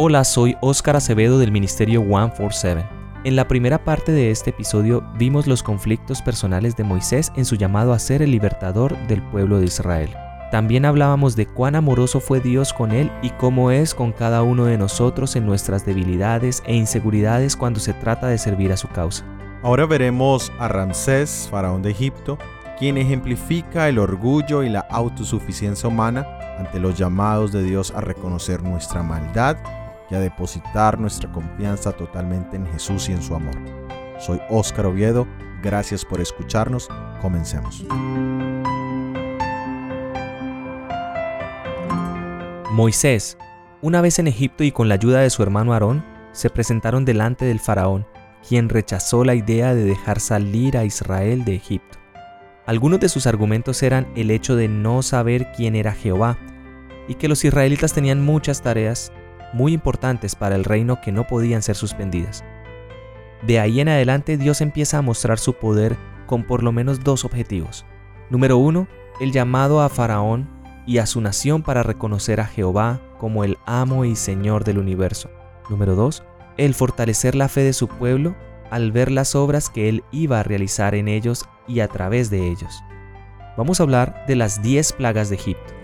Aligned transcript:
Hola, 0.00 0.22
soy 0.22 0.56
Óscar 0.60 0.94
Acevedo 0.94 1.40
del 1.40 1.50
Ministerio 1.50 2.02
147. 2.02 2.86
En 3.24 3.34
la 3.34 3.48
primera 3.48 3.82
parte 3.82 4.12
de 4.12 4.30
este 4.30 4.50
episodio 4.50 5.02
vimos 5.18 5.48
los 5.48 5.64
conflictos 5.64 6.22
personales 6.22 6.76
de 6.76 6.84
Moisés 6.84 7.32
en 7.34 7.44
su 7.44 7.56
llamado 7.56 7.92
a 7.92 7.98
ser 7.98 8.22
el 8.22 8.30
libertador 8.30 8.96
del 9.08 9.20
pueblo 9.24 9.58
de 9.58 9.66
Israel. 9.66 10.14
También 10.52 10.84
hablábamos 10.84 11.34
de 11.34 11.46
cuán 11.46 11.74
amoroso 11.74 12.20
fue 12.20 12.38
Dios 12.38 12.72
con 12.72 12.92
él 12.92 13.10
y 13.22 13.30
cómo 13.30 13.72
es 13.72 13.92
con 13.92 14.12
cada 14.12 14.44
uno 14.44 14.66
de 14.66 14.78
nosotros 14.78 15.34
en 15.34 15.46
nuestras 15.46 15.84
debilidades 15.84 16.62
e 16.64 16.76
inseguridades 16.76 17.56
cuando 17.56 17.80
se 17.80 17.92
trata 17.92 18.28
de 18.28 18.38
servir 18.38 18.70
a 18.70 18.76
su 18.76 18.86
causa. 18.86 19.24
Ahora 19.64 19.84
veremos 19.84 20.52
a 20.60 20.68
Ramsés, 20.68 21.48
faraón 21.50 21.82
de 21.82 21.90
Egipto, 21.90 22.38
quien 22.78 22.98
ejemplifica 22.98 23.88
el 23.88 23.98
orgullo 23.98 24.62
y 24.62 24.68
la 24.68 24.86
autosuficiencia 24.90 25.88
humana 25.88 26.24
ante 26.56 26.78
los 26.78 26.96
llamados 26.96 27.50
de 27.50 27.64
Dios 27.64 27.92
a 27.96 28.00
reconocer 28.00 28.62
nuestra 28.62 29.02
maldad 29.02 29.56
y 30.10 30.14
a 30.14 30.20
depositar 30.20 30.98
nuestra 30.98 31.30
confianza 31.30 31.92
totalmente 31.92 32.56
en 32.56 32.66
Jesús 32.66 33.08
y 33.08 33.12
en 33.12 33.22
su 33.22 33.34
amor. 33.34 33.54
Soy 34.18 34.40
Óscar 34.48 34.86
Oviedo, 34.86 35.26
gracias 35.62 36.04
por 36.04 36.20
escucharnos, 36.20 36.88
comencemos. 37.20 37.84
Moisés, 42.72 43.36
una 43.82 44.00
vez 44.00 44.18
en 44.18 44.28
Egipto 44.28 44.64
y 44.64 44.72
con 44.72 44.88
la 44.88 44.94
ayuda 44.94 45.20
de 45.20 45.30
su 45.30 45.42
hermano 45.42 45.72
Aarón, 45.72 46.04
se 46.32 46.50
presentaron 46.50 47.04
delante 47.04 47.44
del 47.44 47.60
faraón, 47.60 48.06
quien 48.46 48.68
rechazó 48.68 49.24
la 49.24 49.34
idea 49.34 49.74
de 49.74 49.84
dejar 49.84 50.20
salir 50.20 50.76
a 50.76 50.84
Israel 50.84 51.44
de 51.44 51.56
Egipto. 51.56 51.98
Algunos 52.66 53.00
de 53.00 53.08
sus 53.08 53.26
argumentos 53.26 53.82
eran 53.82 54.06
el 54.14 54.30
hecho 54.30 54.54
de 54.54 54.68
no 54.68 55.02
saber 55.02 55.50
quién 55.56 55.74
era 55.74 55.92
Jehová 55.92 56.38
y 57.08 57.14
que 57.14 57.26
los 57.26 57.44
israelitas 57.44 57.94
tenían 57.94 58.24
muchas 58.24 58.62
tareas 58.62 59.10
muy 59.52 59.72
importantes 59.72 60.34
para 60.34 60.56
el 60.56 60.64
reino 60.64 61.00
que 61.00 61.12
no 61.12 61.26
podían 61.26 61.62
ser 61.62 61.76
suspendidas. 61.76 62.44
De 63.42 63.60
ahí 63.60 63.80
en 63.80 63.88
adelante 63.88 64.36
Dios 64.36 64.60
empieza 64.60 64.98
a 64.98 65.02
mostrar 65.02 65.38
su 65.38 65.54
poder 65.54 65.96
con 66.26 66.44
por 66.44 66.62
lo 66.62 66.72
menos 66.72 67.04
dos 67.04 67.24
objetivos. 67.24 67.84
Número 68.30 68.58
uno, 68.58 68.88
el 69.20 69.32
llamado 69.32 69.80
a 69.80 69.88
Faraón 69.88 70.48
y 70.86 70.98
a 70.98 71.06
su 71.06 71.20
nación 71.20 71.62
para 71.62 71.82
reconocer 71.82 72.40
a 72.40 72.46
Jehová 72.46 73.00
como 73.18 73.44
el 73.44 73.58
amo 73.66 74.04
y 74.04 74.16
señor 74.16 74.64
del 74.64 74.78
universo. 74.78 75.30
Número 75.70 75.94
dos, 75.94 76.22
el 76.56 76.74
fortalecer 76.74 77.34
la 77.34 77.48
fe 77.48 77.62
de 77.62 77.72
su 77.72 77.88
pueblo 77.88 78.34
al 78.70 78.92
ver 78.92 79.10
las 79.10 79.34
obras 79.34 79.70
que 79.70 79.88
él 79.88 80.04
iba 80.10 80.40
a 80.40 80.42
realizar 80.42 80.94
en 80.94 81.08
ellos 81.08 81.46
y 81.66 81.80
a 81.80 81.88
través 81.88 82.30
de 82.30 82.48
ellos. 82.48 82.82
Vamos 83.56 83.80
a 83.80 83.82
hablar 83.82 84.24
de 84.26 84.36
las 84.36 84.62
diez 84.62 84.92
plagas 84.92 85.30
de 85.30 85.36
Egipto. 85.36 85.77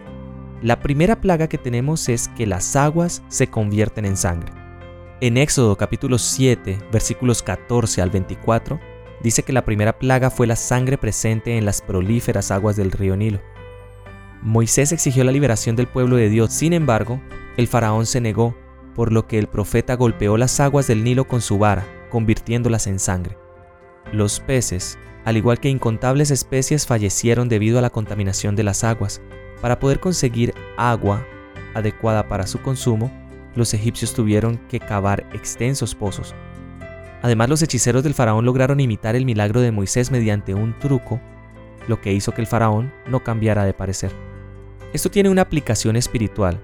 La 0.65 0.81
primera 0.81 1.21
plaga 1.21 1.47
que 1.47 1.59
tenemos 1.59 2.09
es 2.09 2.29
que 2.29 2.47
las 2.47 2.75
aguas 2.75 3.23
se 3.29 3.49
convierten 3.49 4.07
en 4.07 4.17
sangre. 4.17 4.51
En 5.21 5.37
Éxodo 5.37 5.77
capítulo 5.77 6.17
7, 6.17 6.79
versículos 6.91 7.43
14 7.43 8.01
al 8.01 8.09
24, 8.09 8.81
dice 9.23 9.43
que 9.43 9.53
la 9.53 9.67
primera 9.67 9.99
plaga 9.99 10.31
fue 10.31 10.47
la 10.47 10.57
sangre 10.57 10.97
presente 10.97 11.59
en 11.59 11.67
las 11.67 11.83
prolíferas 11.83 12.51
aguas 12.51 12.77
del 12.77 12.93
río 12.93 13.15
Nilo. 13.15 13.43
Moisés 14.41 14.93
exigió 14.93 15.23
la 15.23 15.33
liberación 15.33 15.77
del 15.77 15.87
pueblo 15.87 16.17
de 16.17 16.31
Dios, 16.31 16.55
sin 16.55 16.73
embargo, 16.73 17.21
el 17.59 17.69
faraón 17.69 18.07
se 18.07 18.23
negó, 18.23 18.57
por 18.95 19.13
lo 19.13 19.27
que 19.27 19.39
el 19.39 19.49
profeta 19.49 19.97
golpeó 19.97 20.39
las 20.39 20.61
aguas 20.61 20.87
del 20.87 21.05
Nilo 21.05 21.29
con 21.29 21.43
su 21.43 21.59
vara, 21.59 21.85
convirtiéndolas 22.09 22.87
en 22.87 23.01
sangre. 23.01 23.37
Los 24.15 24.41
peces, 24.41 24.99
al 25.27 25.37
igual 25.37 25.61
que 25.61 25.69
incontables 25.69 26.31
especies, 26.31 26.87
fallecieron 26.87 27.51
debido 27.51 27.79
a 27.79 27.83
la 27.83 27.91
contaminación 27.91 28.57
de 28.57 28.63
las 28.63 28.83
aguas, 28.83 29.21
para 29.65 29.81
poder 29.81 29.99
conseguir 29.99 30.53
agua 30.77 31.27
adecuada 31.73 32.29
para 32.29 32.47
su 32.47 32.61
consumo, 32.61 33.11
los 33.55 33.73
egipcios 33.73 34.13
tuvieron 34.13 34.59
que 34.69 34.79
cavar 34.79 35.27
extensos 35.33 35.95
pozos. 35.95 36.35
Además, 37.23 37.49
los 37.49 37.63
hechiceros 37.63 38.05
del 38.05 38.13
faraón 38.13 38.45
lograron 38.45 38.79
imitar 38.79 39.17
el 39.17 39.25
milagro 39.25 39.63
de 39.63 39.73
Moisés 39.73 40.11
mediante 40.11 40.53
un 40.53 40.79
truco, 40.81 41.19
lo 41.89 41.99
que 42.03 42.13
hizo 42.13 42.33
que 42.33 42.43
el 42.43 42.47
faraón 42.47 42.93
no 43.07 43.25
cambiara 43.25 43.65
de 43.65 43.73
parecer. 43.73 44.13
Esto 44.93 45.11
tiene 45.11 45.31
una 45.31 45.41
aplicación 45.41 45.97
espiritual. 45.97 46.61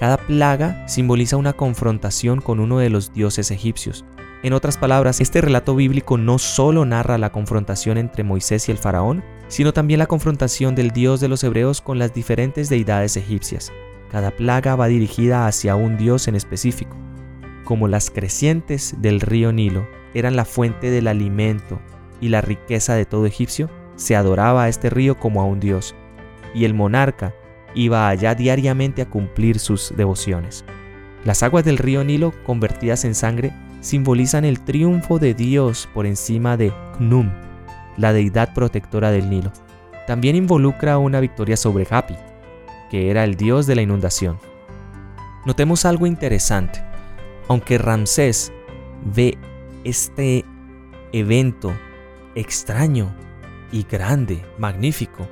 Cada 0.00 0.16
plaga 0.16 0.88
simboliza 0.88 1.36
una 1.36 1.52
confrontación 1.52 2.40
con 2.40 2.58
uno 2.58 2.78
de 2.78 2.90
los 2.90 3.12
dioses 3.12 3.52
egipcios. 3.52 4.04
En 4.42 4.52
otras 4.52 4.78
palabras, 4.78 5.20
este 5.20 5.42
relato 5.42 5.76
bíblico 5.76 6.18
no 6.18 6.38
solo 6.38 6.84
narra 6.86 7.18
la 7.18 7.30
confrontación 7.30 7.98
entre 7.98 8.24
Moisés 8.24 8.68
y 8.68 8.72
el 8.72 8.78
faraón, 8.78 9.22
sino 9.48 9.72
también 9.72 9.98
la 9.98 10.06
confrontación 10.06 10.74
del 10.74 10.90
Dios 10.90 11.20
de 11.20 11.28
los 11.28 11.44
hebreos 11.44 11.80
con 11.80 11.98
las 11.98 12.12
diferentes 12.12 12.68
deidades 12.68 13.16
egipcias. 13.16 13.72
Cada 14.10 14.30
plaga 14.30 14.76
va 14.76 14.86
dirigida 14.86 15.46
hacia 15.46 15.76
un 15.76 15.96
Dios 15.96 16.28
en 16.28 16.36
específico. 16.36 16.96
Como 17.64 17.88
las 17.88 18.10
crecientes 18.10 18.94
del 18.98 19.20
río 19.20 19.52
Nilo 19.52 19.86
eran 20.14 20.36
la 20.36 20.44
fuente 20.44 20.90
del 20.90 21.08
alimento 21.08 21.80
y 22.20 22.28
la 22.28 22.40
riqueza 22.40 22.94
de 22.94 23.04
todo 23.04 23.26
egipcio, 23.26 23.68
se 23.96 24.16
adoraba 24.16 24.64
a 24.64 24.68
este 24.68 24.90
río 24.90 25.18
como 25.18 25.40
a 25.40 25.44
un 25.44 25.60
Dios, 25.60 25.94
y 26.54 26.64
el 26.64 26.74
monarca 26.74 27.34
iba 27.74 28.08
allá 28.08 28.34
diariamente 28.34 29.02
a 29.02 29.10
cumplir 29.10 29.58
sus 29.58 29.92
devociones. 29.96 30.64
Las 31.24 31.42
aguas 31.42 31.64
del 31.64 31.78
río 31.78 32.04
Nilo, 32.04 32.32
convertidas 32.44 33.04
en 33.04 33.14
sangre, 33.14 33.52
simbolizan 33.80 34.44
el 34.44 34.60
triunfo 34.60 35.18
de 35.18 35.34
Dios 35.34 35.88
por 35.92 36.06
encima 36.06 36.56
de 36.56 36.72
Knum, 36.98 37.30
la 37.96 38.12
deidad 38.12 38.54
protectora 38.54 39.10
del 39.10 39.30
Nilo. 39.30 39.52
También 40.06 40.36
involucra 40.36 40.98
una 40.98 41.20
victoria 41.20 41.56
sobre 41.56 41.86
Hapi, 41.88 42.14
que 42.90 43.10
era 43.10 43.24
el 43.24 43.36
dios 43.36 43.66
de 43.66 43.74
la 43.74 43.82
inundación. 43.82 44.38
Notemos 45.44 45.84
algo 45.84 46.06
interesante. 46.06 46.82
Aunque 47.48 47.78
Ramsés 47.78 48.52
ve 49.14 49.38
este 49.84 50.44
evento 51.12 51.72
extraño 52.34 53.14
y 53.72 53.84
grande, 53.84 54.44
magnífico, 54.58 55.28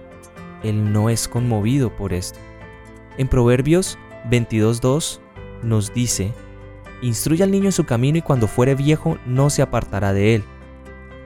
él 0.63 0.93
no 0.93 1.11
es 1.11 1.29
conmovido 1.29 1.95
por 1.95 2.13
esto. 2.13 2.39
En 3.19 3.29
Proverbios 3.29 3.99
22.2 4.31 5.21
nos 5.63 5.93
dice, 5.93 6.33
Instruye 7.03 7.45
al 7.45 7.51
niño 7.51 7.67
en 7.67 7.73
su 7.73 7.85
camino 7.85 8.19
y 8.19 8.23
cuando 8.23 8.49
fuere 8.49 8.75
viejo 8.75 9.19
no 9.27 9.51
se 9.51 9.63
apartará 9.63 10.13
de 10.13 10.37
él. 10.37 10.45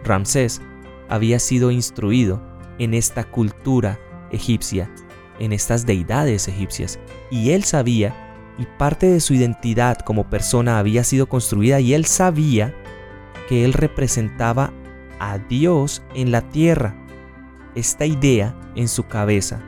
Ramsés 0.05 0.61
había 1.09 1.39
sido 1.39 1.71
instruido 1.71 2.41
en 2.79 2.95
esta 2.95 3.25
cultura 3.25 3.99
egipcia, 4.31 4.91
en 5.39 5.53
estas 5.53 5.87
deidades 5.87 6.49
egipcias, 6.49 6.99
y 7.31 7.51
él 7.51 7.65
sabía, 7.65 8.15
y 8.59 8.67
parte 8.79 9.07
de 9.07 9.21
su 9.21 9.35
identidad 9.35 9.99
como 9.99 10.29
persona 10.29 10.79
había 10.79 11.05
sido 11.05 11.29
construida, 11.29 11.81
y 11.81 11.95
él 11.95 12.05
sabía 12.05 12.75
que 13.49 13.65
él 13.65 13.73
representaba 13.73 14.73
a 15.21 15.39
Dios 15.39 16.03
en 16.15 16.31
la 16.31 16.43
tierra. 16.43 16.95
Esta 17.75 18.07
idea 18.07 18.55
en 18.75 18.89
su 18.89 19.07
cabeza, 19.07 19.61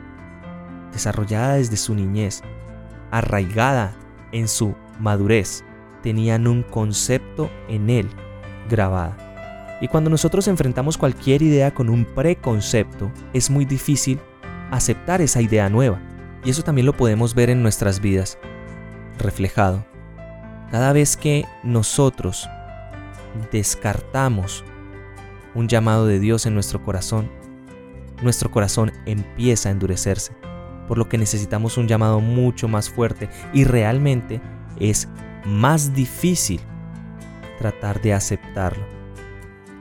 desarrollada 0.91 1.55
desde 1.55 1.77
su 1.77 1.95
niñez, 1.95 2.41
arraigada 3.11 3.95
en 4.31 4.47
su 4.47 4.75
madurez, 4.99 5.63
tenían 6.03 6.47
un 6.47 6.63
concepto 6.63 7.49
en 7.67 7.89
él 7.89 8.09
grabada. 8.69 9.30
Y 9.81 9.87
cuando 9.87 10.11
nosotros 10.11 10.47
enfrentamos 10.47 10.97
cualquier 10.97 11.41
idea 11.41 11.73
con 11.73 11.89
un 11.89 12.05
preconcepto, 12.05 13.11
es 13.33 13.49
muy 13.49 13.65
difícil 13.65 14.19
aceptar 14.69 15.21
esa 15.21 15.41
idea 15.41 15.69
nueva. 15.69 15.99
Y 16.45 16.51
eso 16.51 16.63
también 16.63 16.85
lo 16.85 16.93
podemos 16.93 17.33
ver 17.33 17.49
en 17.49 17.63
nuestras 17.63 17.99
vidas, 17.99 18.37
reflejado. 19.17 19.83
Cada 20.69 20.93
vez 20.93 21.17
que 21.17 21.45
nosotros 21.63 22.47
descartamos 23.51 24.63
un 25.55 25.67
llamado 25.67 26.05
de 26.05 26.19
Dios 26.19 26.45
en 26.45 26.53
nuestro 26.53 26.83
corazón, 26.83 27.29
nuestro 28.21 28.51
corazón 28.51 28.91
empieza 29.05 29.69
a 29.69 29.71
endurecerse, 29.71 30.33
por 30.87 30.97
lo 30.97 31.09
que 31.09 31.17
necesitamos 31.17 31.77
un 31.77 31.87
llamado 31.87 32.21
mucho 32.21 32.67
más 32.67 32.89
fuerte 32.89 33.29
y 33.51 33.63
realmente 33.63 34.41
es 34.79 35.07
más 35.45 35.93
difícil 35.93 36.61
tratar 37.57 38.01
de 38.01 38.13
aceptarlo. 38.13 39.00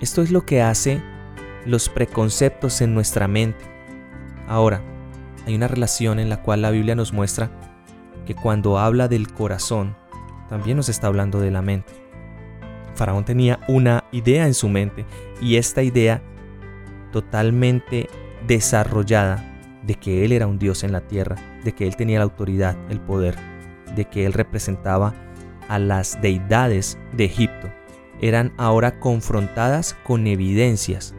Esto 0.01 0.23
es 0.23 0.31
lo 0.31 0.47
que 0.47 0.63
hace 0.63 1.03
los 1.67 1.91
preconceptos 1.91 2.81
en 2.81 2.95
nuestra 2.95 3.29
mente. 3.29 3.67
Ahora, 4.49 4.81
hay 5.47 5.55
una 5.55 5.69
relación 5.69 6.19
en 6.19 6.31
la 6.31 6.43
cual 6.43 6.63
la 6.63 6.71
Biblia 6.71 6.95
nos 6.95 7.13
muestra 7.13 7.51
que 8.25 8.35
cuando 8.35 8.79
habla 8.79 9.09
del 9.09 9.31
corazón, 9.31 9.95
también 10.49 10.79
nos 10.79 10.89
está 10.89 11.07
hablando 11.07 11.39
de 11.39 11.51
la 11.51 11.61
mente. 11.61 11.93
Faraón 12.95 13.27
tenía 13.27 13.61
una 13.69 14.05
idea 14.11 14.47
en 14.47 14.55
su 14.55 14.71
mente 14.71 15.05
y 15.43 15.57
esta 15.57 15.83
idea 15.83 16.23
totalmente 17.13 18.09
desarrollada 18.47 19.59
de 19.83 19.97
que 19.97 20.25
él 20.25 20.33
era 20.33 20.47
un 20.47 20.59
Dios 20.59 20.83
en 20.83 20.93
la 20.93 21.03
tierra, 21.03 21.37
de 21.63 21.73
que 21.73 21.87
él 21.87 21.97
tenía 21.97 22.21
la 22.21 22.25
autoridad, 22.25 22.75
el 22.89 23.01
poder, 23.01 23.37
de 23.95 24.07
que 24.07 24.25
él 24.25 24.33
representaba 24.33 25.13
a 25.69 25.79
las 25.79 26.21
deidades 26.23 26.99
de 27.13 27.27
Egipto 27.27 27.71
eran 28.21 28.53
ahora 28.57 29.01
confrontadas 29.01 29.97
con 30.05 30.27
evidencias. 30.27 31.15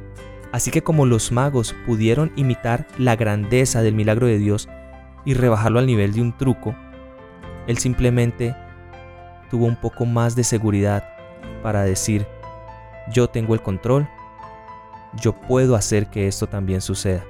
Así 0.51 0.71
que 0.71 0.83
como 0.83 1.06
los 1.06 1.31
magos 1.31 1.75
pudieron 1.86 2.31
imitar 2.36 2.88
la 2.98 3.15
grandeza 3.15 3.81
del 3.81 3.95
milagro 3.95 4.27
de 4.27 4.38
Dios 4.38 4.68
y 5.25 5.33
rebajarlo 5.33 5.80
al 5.80 5.86
nivel 5.86 6.13
de 6.13 6.21
un 6.21 6.38
truco, 6.38 6.75
él 7.68 7.77
simplemente 7.77 8.56
tuvo 9.50 9.65
un 9.65 9.75
poco 9.75 10.06
más 10.06 10.36
de 10.36 10.44
seguridad 10.44 11.07
para 11.63 11.83
decir, 11.83 12.25
yo 13.13 13.27
tengo 13.27 13.53
el 13.53 13.62
control, 13.62 14.07
yo 15.13 15.33
puedo 15.33 15.75
hacer 15.75 16.07
que 16.07 16.27
esto 16.27 16.48
también 16.48 16.81
suceda. 16.81 17.24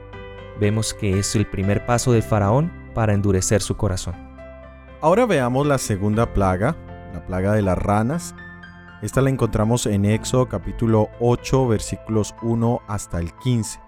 Vemos 0.60 0.94
que 0.94 1.20
es 1.20 1.36
el 1.36 1.48
primer 1.48 1.86
paso 1.86 2.12
del 2.12 2.24
faraón 2.24 2.72
para 2.94 3.14
endurecer 3.14 3.62
su 3.62 3.78
corazón. 3.78 4.16
Ahora 5.02 5.26
veamos 5.26 5.66
la 5.66 5.80
segunda 5.80 6.34
plaga, 6.34 6.76
la 7.14 7.26
plaga 7.26 7.54
de 7.54 7.64
las 7.64 7.78
ranas. 7.78 8.36
Esta 9.02 9.22
la 9.22 9.32
encontramos 9.32 9.88
en 9.88 10.06
Éxodo 10.06 10.48
capítulo 10.48 11.10
8 11.20 11.68
versículos 11.68 12.36
1 12.44 12.82
hasta 12.88 13.20
el 13.20 13.34
15. 13.34 13.80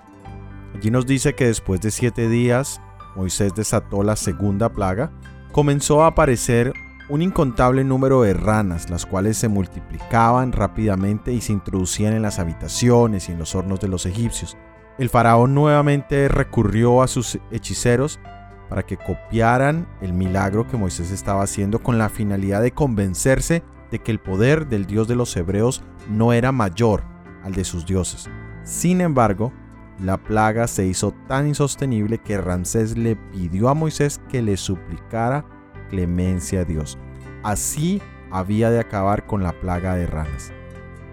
Allí 0.75 0.89
nos 0.89 1.05
dice 1.05 1.35
que 1.35 1.45
después 1.45 1.81
de 1.81 1.91
siete 1.91 2.27
días 2.27 2.81
Moisés 3.15 3.53
desató 3.53 4.01
la 4.01 4.15
segunda 4.15 4.69
plaga, 4.69 5.11
comenzó 5.51 6.03
a 6.03 6.07
aparecer 6.07 6.73
un 7.09 7.21
incontable 7.21 7.83
número 7.83 8.23
de 8.23 8.33
ranas, 8.33 8.89
las 8.89 9.05
cuales 9.05 9.37
se 9.37 9.49
multiplicaban 9.49 10.51
rápidamente 10.51 11.31
y 11.31 11.41
se 11.41 11.53
introducían 11.53 12.13
en 12.13 12.23
las 12.23 12.39
habitaciones 12.39 13.29
y 13.29 13.33
en 13.33 13.39
los 13.39 13.53
hornos 13.53 13.79
de 13.81 13.89
los 13.89 14.07
egipcios. 14.07 14.57
El 14.97 15.09
faraón 15.09 15.53
nuevamente 15.53 16.27
recurrió 16.27 17.03
a 17.03 17.07
sus 17.07 17.37
hechiceros 17.51 18.19
para 18.67 18.81
que 18.81 18.97
copiaran 18.97 19.87
el 20.01 20.13
milagro 20.13 20.67
que 20.67 20.77
Moisés 20.77 21.11
estaba 21.11 21.43
haciendo 21.43 21.83
con 21.83 21.99
la 21.99 22.09
finalidad 22.09 22.63
de 22.63 22.71
convencerse 22.71 23.61
de 23.93 23.99
que 23.99 24.11
el 24.11 24.19
poder 24.19 24.67
del 24.67 24.87
Dios 24.87 25.07
de 25.07 25.15
los 25.15 25.37
hebreos 25.37 25.83
no 26.09 26.33
era 26.33 26.51
mayor 26.51 27.03
al 27.43 27.53
de 27.53 27.63
sus 27.63 27.85
dioses. 27.85 28.27
Sin 28.63 29.01
embargo, 29.01 29.53
la 29.99 30.17
plaga 30.17 30.65
se 30.65 30.87
hizo 30.87 31.11
tan 31.27 31.47
insostenible 31.47 32.17
que 32.17 32.41
Ramsés 32.41 32.97
le 32.97 33.15
pidió 33.15 33.69
a 33.69 33.75
Moisés 33.75 34.19
que 34.29 34.41
le 34.41 34.57
suplicara 34.57 35.45
clemencia 35.91 36.61
a 36.61 36.65
Dios. 36.65 36.97
Así 37.43 38.01
había 38.31 38.71
de 38.71 38.79
acabar 38.79 39.27
con 39.27 39.43
la 39.43 39.53
plaga 39.61 39.93
de 39.93 40.07
ranas. 40.07 40.51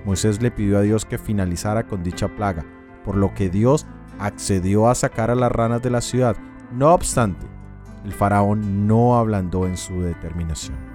Moisés 0.07 0.41
le 0.41 0.51
pidió 0.51 0.79
a 0.79 0.83
Dios 0.83 1.05
que 1.05 1.19
finalizara 1.19 1.87
con 1.87 2.03
dicha 2.03 2.29
plaga, 2.35 2.65
por 3.05 3.15
lo 3.15 3.35
que 3.35 3.51
Dios 3.51 3.87
accedió 4.19 4.89
a 4.89 4.95
sacar 4.95 5.31
a 5.31 5.35
las 5.35 5.53
ranas 5.53 5.83
de 5.83 5.91
la 5.91 6.01
ciudad. 6.01 6.35
No 6.73 6.95
obstante, 6.95 7.47
el 8.07 8.13
faraón 8.15 8.87
no 8.87 9.19
ablandó 9.19 9.67
en 9.67 9.77
su 9.77 10.01
determinación. 10.01 10.90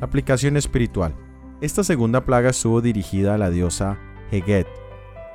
Aplicación 0.00 0.56
espiritual. 0.56 1.14
Esta 1.60 1.84
segunda 1.84 2.24
plaga 2.24 2.50
estuvo 2.50 2.80
dirigida 2.80 3.34
a 3.34 3.38
la 3.38 3.50
diosa 3.50 3.98
Heget, 4.30 4.66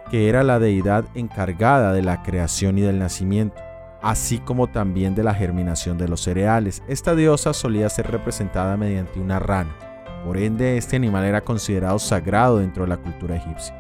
que 0.10 0.30
era 0.30 0.44
la 0.44 0.60
deidad 0.60 1.06
encargada 1.14 1.94
de 1.94 2.02
la 2.02 2.24
creación 2.24 2.78
y 2.78 2.82
del 2.82 3.00
nacimiento 3.00 3.66
así 4.06 4.38
como 4.38 4.68
también 4.68 5.16
de 5.16 5.24
la 5.24 5.34
germinación 5.34 5.98
de 5.98 6.08
los 6.08 6.22
cereales. 6.22 6.84
Esta 6.88 7.16
diosa 7.16 7.54
solía 7.54 7.90
ser 7.90 8.12
representada 8.12 8.78
mediante 8.78 9.20
una 9.20 9.40
rana, 9.40 9.76
por 10.24 10.38
ende 10.38 10.78
este 10.78 10.96
animal 10.96 11.26
era 11.26 11.42
considerado 11.42 11.98
sagrado 11.98 12.60
dentro 12.60 12.84
de 12.84 12.90
la 12.90 12.98
cultura 12.98 13.38
egipcia. 13.38 13.76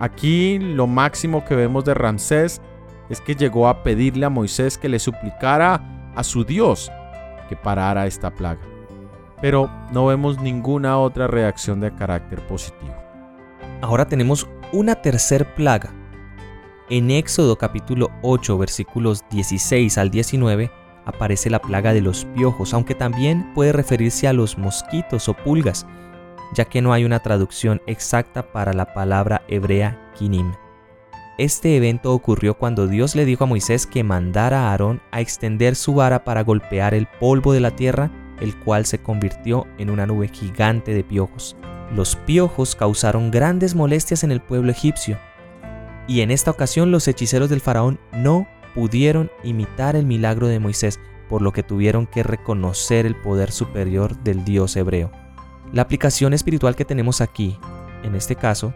Aquí 0.00 0.58
lo 0.58 0.88
máximo 0.88 1.44
que 1.44 1.54
vemos 1.54 1.84
de 1.84 1.94
Ramsés 1.94 2.60
es 3.08 3.20
que 3.20 3.36
llegó 3.36 3.68
a 3.68 3.84
pedirle 3.84 4.26
a 4.26 4.30
Moisés 4.30 4.76
que 4.76 4.88
le 4.88 4.98
suplicara 4.98 6.10
a 6.16 6.24
su 6.24 6.44
Dios 6.44 6.90
que 7.48 7.54
parara 7.54 8.06
esta 8.06 8.32
plaga. 8.34 8.71
Pero 9.42 9.70
no 9.92 10.06
vemos 10.06 10.40
ninguna 10.40 10.98
otra 10.98 11.26
reacción 11.26 11.80
de 11.80 11.94
carácter 11.94 12.40
positivo. 12.46 12.94
Ahora 13.82 14.06
tenemos 14.06 14.48
una 14.72 14.94
tercer 14.94 15.54
plaga 15.54 15.92
en 16.92 17.10
Éxodo 17.10 17.56
capítulo 17.56 18.10
8 18.20 18.58
versículos 18.58 19.24
16 19.30 19.96
al 19.96 20.10
19 20.10 20.70
aparece 21.06 21.48
la 21.48 21.58
plaga 21.58 21.94
de 21.94 22.02
los 22.02 22.26
piojos, 22.34 22.74
aunque 22.74 22.94
también 22.94 23.54
puede 23.54 23.72
referirse 23.72 24.28
a 24.28 24.34
los 24.34 24.58
mosquitos 24.58 25.26
o 25.30 25.32
pulgas, 25.32 25.86
ya 26.54 26.66
que 26.66 26.82
no 26.82 26.92
hay 26.92 27.06
una 27.06 27.20
traducción 27.20 27.80
exacta 27.86 28.52
para 28.52 28.74
la 28.74 28.92
palabra 28.92 29.40
hebrea 29.48 30.12
kinim. 30.18 30.52
Este 31.38 31.78
evento 31.78 32.12
ocurrió 32.12 32.58
cuando 32.58 32.86
Dios 32.86 33.14
le 33.14 33.24
dijo 33.24 33.44
a 33.44 33.46
Moisés 33.46 33.86
que 33.86 34.04
mandara 34.04 34.66
a 34.66 34.72
Aarón 34.72 35.00
a 35.12 35.22
extender 35.22 35.76
su 35.76 35.94
vara 35.94 36.24
para 36.24 36.42
golpear 36.42 36.92
el 36.92 37.06
polvo 37.06 37.54
de 37.54 37.60
la 37.60 37.70
tierra, 37.70 38.10
el 38.42 38.58
cual 38.58 38.84
se 38.84 38.98
convirtió 38.98 39.66
en 39.78 39.88
una 39.88 40.04
nube 40.04 40.28
gigante 40.28 40.92
de 40.92 41.04
piojos. 41.04 41.56
Los 41.94 42.16
piojos 42.16 42.74
causaron 42.74 43.30
grandes 43.30 43.74
molestias 43.74 44.24
en 44.24 44.32
el 44.32 44.40
pueblo 44.40 44.72
egipcio, 44.72 45.18
y 46.08 46.20
en 46.20 46.30
esta 46.30 46.50
ocasión 46.50 46.90
los 46.90 47.06
hechiceros 47.06 47.48
del 47.48 47.60
faraón 47.60 48.00
no 48.12 48.48
pudieron 48.74 49.30
imitar 49.44 49.94
el 49.96 50.06
milagro 50.06 50.48
de 50.48 50.58
Moisés, 50.58 50.98
por 51.28 51.40
lo 51.42 51.52
que 51.52 51.62
tuvieron 51.62 52.06
que 52.06 52.22
reconocer 52.22 53.06
el 53.06 53.14
poder 53.14 53.52
superior 53.52 54.16
del 54.22 54.44
Dios 54.44 54.76
hebreo. 54.76 55.10
La 55.72 55.82
aplicación 55.82 56.34
espiritual 56.34 56.74
que 56.74 56.84
tenemos 56.84 57.20
aquí, 57.20 57.58
en 58.02 58.14
este 58.14 58.34
caso, 58.34 58.74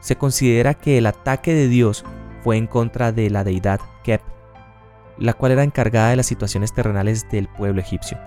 se 0.00 0.16
considera 0.16 0.74
que 0.74 0.98
el 0.98 1.06
ataque 1.06 1.54
de 1.54 1.68
Dios 1.68 2.04
fue 2.42 2.58
en 2.58 2.66
contra 2.66 3.10
de 3.10 3.30
la 3.30 3.42
deidad 3.42 3.80
Kep, 4.02 4.20
la 5.18 5.32
cual 5.32 5.52
era 5.52 5.64
encargada 5.64 6.10
de 6.10 6.16
las 6.16 6.26
situaciones 6.26 6.74
terrenales 6.74 7.28
del 7.30 7.48
pueblo 7.48 7.80
egipcio, 7.80 8.18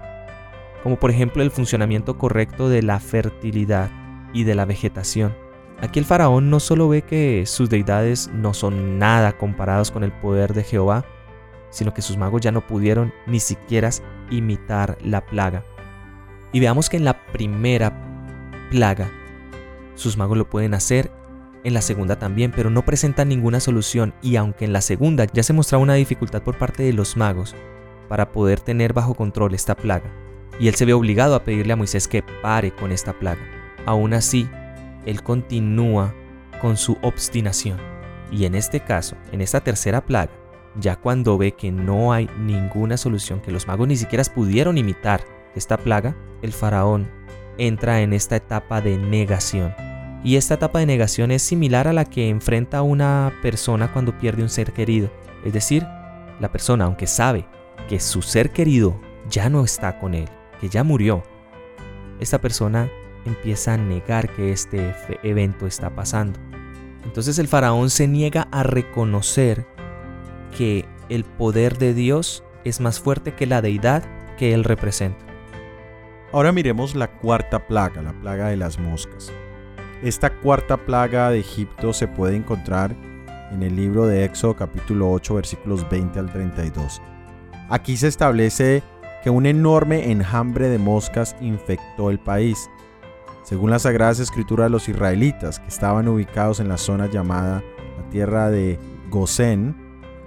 como 0.87 0.97
por 0.97 1.11
ejemplo 1.11 1.43
el 1.43 1.51
funcionamiento 1.51 2.17
correcto 2.17 2.69
de 2.69 2.81
la 2.81 3.01
fertilidad 3.01 3.91
y 4.31 4.45
de 4.45 4.55
la 4.55 4.63
vegetación 4.63 5.35
Aquí 5.81 5.99
el 5.99 6.05
faraón 6.05 6.49
no 6.49 6.61
solo 6.61 6.87
ve 6.87 7.01
que 7.01 7.43
sus 7.45 7.69
deidades 7.69 8.29
no 8.33 8.53
son 8.53 8.97
nada 8.97 9.37
comparados 9.37 9.91
con 9.91 10.05
el 10.05 10.13
poder 10.13 10.53
de 10.53 10.63
Jehová, 10.63 11.03
sino 11.71 11.93
que 11.93 12.01
sus 12.01 12.15
magos 12.15 12.39
ya 12.39 12.53
no 12.53 12.65
pudieron 12.65 13.13
ni 13.25 13.41
siquiera 13.41 13.89
imitar 14.31 14.97
la 15.03 15.25
plaga. 15.25 15.65
Y 16.53 16.61
veamos 16.61 16.87
que 16.87 16.95
en 16.95 17.03
la 17.03 17.27
primera 17.27 17.91
plaga 18.71 19.11
sus 19.95 20.15
magos 20.15 20.37
lo 20.37 20.49
pueden 20.49 20.73
hacer, 20.73 21.11
en 21.65 21.73
la 21.73 21.81
segunda 21.81 22.17
también, 22.17 22.53
pero 22.55 22.69
no 22.69 22.85
presentan 22.85 23.27
ninguna 23.27 23.59
solución 23.59 24.13
y 24.21 24.37
aunque 24.37 24.63
en 24.63 24.71
la 24.71 24.79
segunda 24.79 25.25
ya 25.25 25.43
se 25.43 25.51
mostraba 25.51 25.83
una 25.83 25.95
dificultad 25.95 26.43
por 26.43 26.57
parte 26.57 26.83
de 26.83 26.93
los 26.93 27.17
magos 27.17 27.57
para 28.07 28.31
poder 28.31 28.61
tener 28.61 28.93
bajo 28.93 29.15
control 29.15 29.53
esta 29.53 29.75
plaga, 29.75 30.09
y 30.59 30.67
él 30.67 30.75
se 30.75 30.85
ve 30.85 30.93
obligado 30.93 31.35
a 31.35 31.43
pedirle 31.43 31.73
a 31.73 31.77
Moisés 31.77 32.07
que 32.07 32.23
pare 32.23 32.71
con 32.71 32.91
esta 32.91 33.13
plaga. 33.13 33.41
Aún 33.85 34.13
así, 34.13 34.49
él 35.05 35.23
continúa 35.23 36.13
con 36.61 36.77
su 36.77 36.97
obstinación. 37.01 37.77
Y 38.31 38.45
en 38.45 38.55
este 38.55 38.81
caso, 38.81 39.15
en 39.31 39.41
esta 39.41 39.61
tercera 39.61 40.05
plaga, 40.05 40.31
ya 40.79 40.95
cuando 40.95 41.37
ve 41.37 41.53
que 41.53 41.71
no 41.71 42.13
hay 42.13 42.29
ninguna 42.39 42.97
solución, 42.97 43.39
que 43.39 43.51
los 43.51 43.67
magos 43.67 43.87
ni 43.87 43.95
siquiera 43.95 44.23
pudieron 44.23 44.77
imitar 44.77 45.21
esta 45.55 45.77
plaga, 45.77 46.15
el 46.41 46.51
faraón 46.51 47.09
entra 47.57 48.01
en 48.01 48.13
esta 48.13 48.35
etapa 48.35 48.81
de 48.81 48.97
negación. 48.97 49.73
Y 50.23 50.35
esta 50.35 50.55
etapa 50.55 50.79
de 50.79 50.85
negación 50.85 51.31
es 51.31 51.41
similar 51.41 51.87
a 51.87 51.93
la 51.93 52.05
que 52.05 52.29
enfrenta 52.29 52.81
una 52.81 53.33
persona 53.41 53.91
cuando 53.93 54.17
pierde 54.17 54.43
un 54.43 54.49
ser 54.49 54.73
querido. 54.73 55.09
Es 55.45 55.53
decir, 55.53 55.85
la 56.39 56.51
persona, 56.51 56.85
aunque 56.85 57.07
sabe 57.07 57.47
que 57.87 57.99
su 57.99 58.21
ser 58.21 58.51
querido 58.51 58.99
ya 59.29 59.49
no 59.49 59.63
está 59.63 59.99
con 59.99 60.13
él, 60.13 60.27
que 60.59 60.69
ya 60.69 60.83
murió, 60.83 61.23
esta 62.19 62.39
persona 62.39 62.89
empieza 63.25 63.73
a 63.73 63.77
negar 63.77 64.29
que 64.29 64.51
este 64.51 64.95
evento 65.23 65.67
está 65.67 65.89
pasando. 65.89 66.39
Entonces 67.03 67.39
el 67.39 67.47
faraón 67.47 67.89
se 67.89 68.07
niega 68.07 68.47
a 68.51 68.63
reconocer 68.63 69.65
que 70.57 70.85
el 71.09 71.23
poder 71.23 71.77
de 71.77 71.93
Dios 71.93 72.43
es 72.63 72.81
más 72.81 72.99
fuerte 72.99 73.33
que 73.33 73.45
la 73.45 73.61
deidad 73.61 74.03
que 74.37 74.53
él 74.53 74.63
representa. 74.63 75.25
Ahora 76.33 76.51
miremos 76.51 76.95
la 76.95 77.07
cuarta 77.07 77.67
plaga, 77.67 78.01
la 78.01 78.13
plaga 78.13 78.49
de 78.49 78.57
las 78.57 78.77
moscas. 78.79 79.31
Esta 80.03 80.29
cuarta 80.29 80.77
plaga 80.77 81.31
de 81.31 81.39
Egipto 81.39 81.93
se 81.93 82.07
puede 82.07 82.35
encontrar 82.35 82.95
en 83.51 83.63
el 83.63 83.75
libro 83.75 84.05
de 84.05 84.25
Éxodo 84.25 84.55
capítulo 84.55 85.09
8 85.11 85.35
versículos 85.35 85.89
20 85.89 86.19
al 86.19 86.31
32. 86.31 87.01
Aquí 87.69 87.95
se 87.97 88.07
establece 88.07 88.83
que 89.23 89.29
un 89.29 89.45
enorme 89.45 90.11
enjambre 90.11 90.69
de 90.69 90.77
moscas 90.77 91.35
infectó 91.41 92.09
el 92.09 92.19
país 92.19 92.69
según 93.47 93.69
las 93.69 93.83
Sagradas 93.83 94.19
Escrituras 94.19 94.69
los 94.69 94.89
israelitas 94.89 95.61
que 95.61 95.69
estaban 95.69 96.09
ubicados 96.09 96.59
en 96.59 96.67
la 96.67 96.75
zona 96.75 97.05
llamada 97.05 97.63
la 97.97 98.09
tierra 98.09 98.49
de 98.49 98.77
Gosén, 99.09 99.73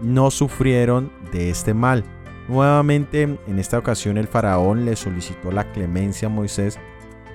no 0.01 0.31
sufrieron 0.31 1.13
de 1.31 1.51
este 1.51 1.75
mal. 1.75 2.03
Nuevamente, 2.49 3.25
en 3.25 3.59
esta 3.59 3.77
ocasión 3.77 4.17
el 4.17 4.27
faraón 4.27 4.87
le 4.87 4.97
solicitó 4.97 5.53
la 5.53 5.71
clemencia 5.71 6.29
a 6.29 6.31
Moisés, 6.31 6.79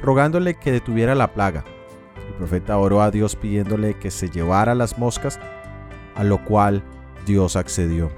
rogándole 0.01 0.55
que 0.55 0.71
detuviera 0.71 1.13
la 1.13 1.35
plaga. 1.35 1.63
El 2.29 2.33
profeta 2.33 2.79
oró 2.79 3.03
a 3.03 3.12
Dios 3.12 3.35
pidiéndole 3.35 3.93
que 3.93 4.09
se 4.09 4.31
llevara 4.31 4.74
las 4.74 4.97
moscas, 4.97 5.39
a 6.15 6.24
lo 6.24 6.43
cual 6.45 6.81
Dios 7.27 7.55
accedió. 7.55 8.09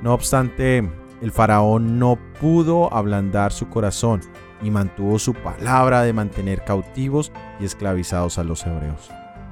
No 0.00 0.14
obstante, 0.14 0.88
el 1.24 1.32
faraón 1.32 1.98
no 1.98 2.18
pudo 2.38 2.92
ablandar 2.92 3.50
su 3.50 3.70
corazón 3.70 4.20
y 4.62 4.70
mantuvo 4.70 5.18
su 5.18 5.32
palabra 5.32 6.02
de 6.02 6.12
mantener 6.12 6.62
cautivos 6.64 7.32
y 7.58 7.64
esclavizados 7.64 8.36
a 8.36 8.44
los 8.44 8.66
hebreos. 8.66 9.08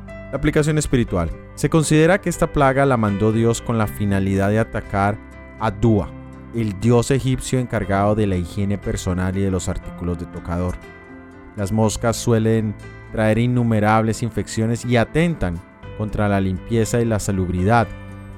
La 0.07 0.37
aplicación 0.37 0.77
espiritual. 0.77 1.31
Se 1.55 1.71
considera 1.71 2.21
que 2.21 2.29
esta 2.29 2.53
plaga 2.53 2.85
la 2.85 2.99
mandó 2.99 3.33
Dios 3.33 3.63
con 3.63 3.79
la 3.79 3.87
finalidad 3.87 4.51
de 4.51 4.59
atacar 4.59 5.17
a 5.61 5.71
Dua, 5.71 6.11
el 6.55 6.79
dios 6.79 7.11
egipcio 7.11 7.59
encargado 7.59 8.15
de 8.15 8.27
la 8.27 8.37
higiene 8.37 8.77
personal 8.77 9.35
y 9.39 9.41
de 9.41 9.51
los 9.51 9.71
artículos 9.71 10.19
de 10.19 10.27
tocador. 10.27 10.75
Las 11.57 11.73
moscas 11.73 12.19
suelen 12.19 12.75
traer 13.13 13.39
innumerables 13.39 14.23
infecciones 14.23 14.85
y 14.85 14.99
atentan 14.99 15.59
contra 15.97 16.29
la 16.29 16.39
limpieza 16.39 17.01
y 17.01 17.07
la 17.07 17.19
salubridad. 17.19 17.89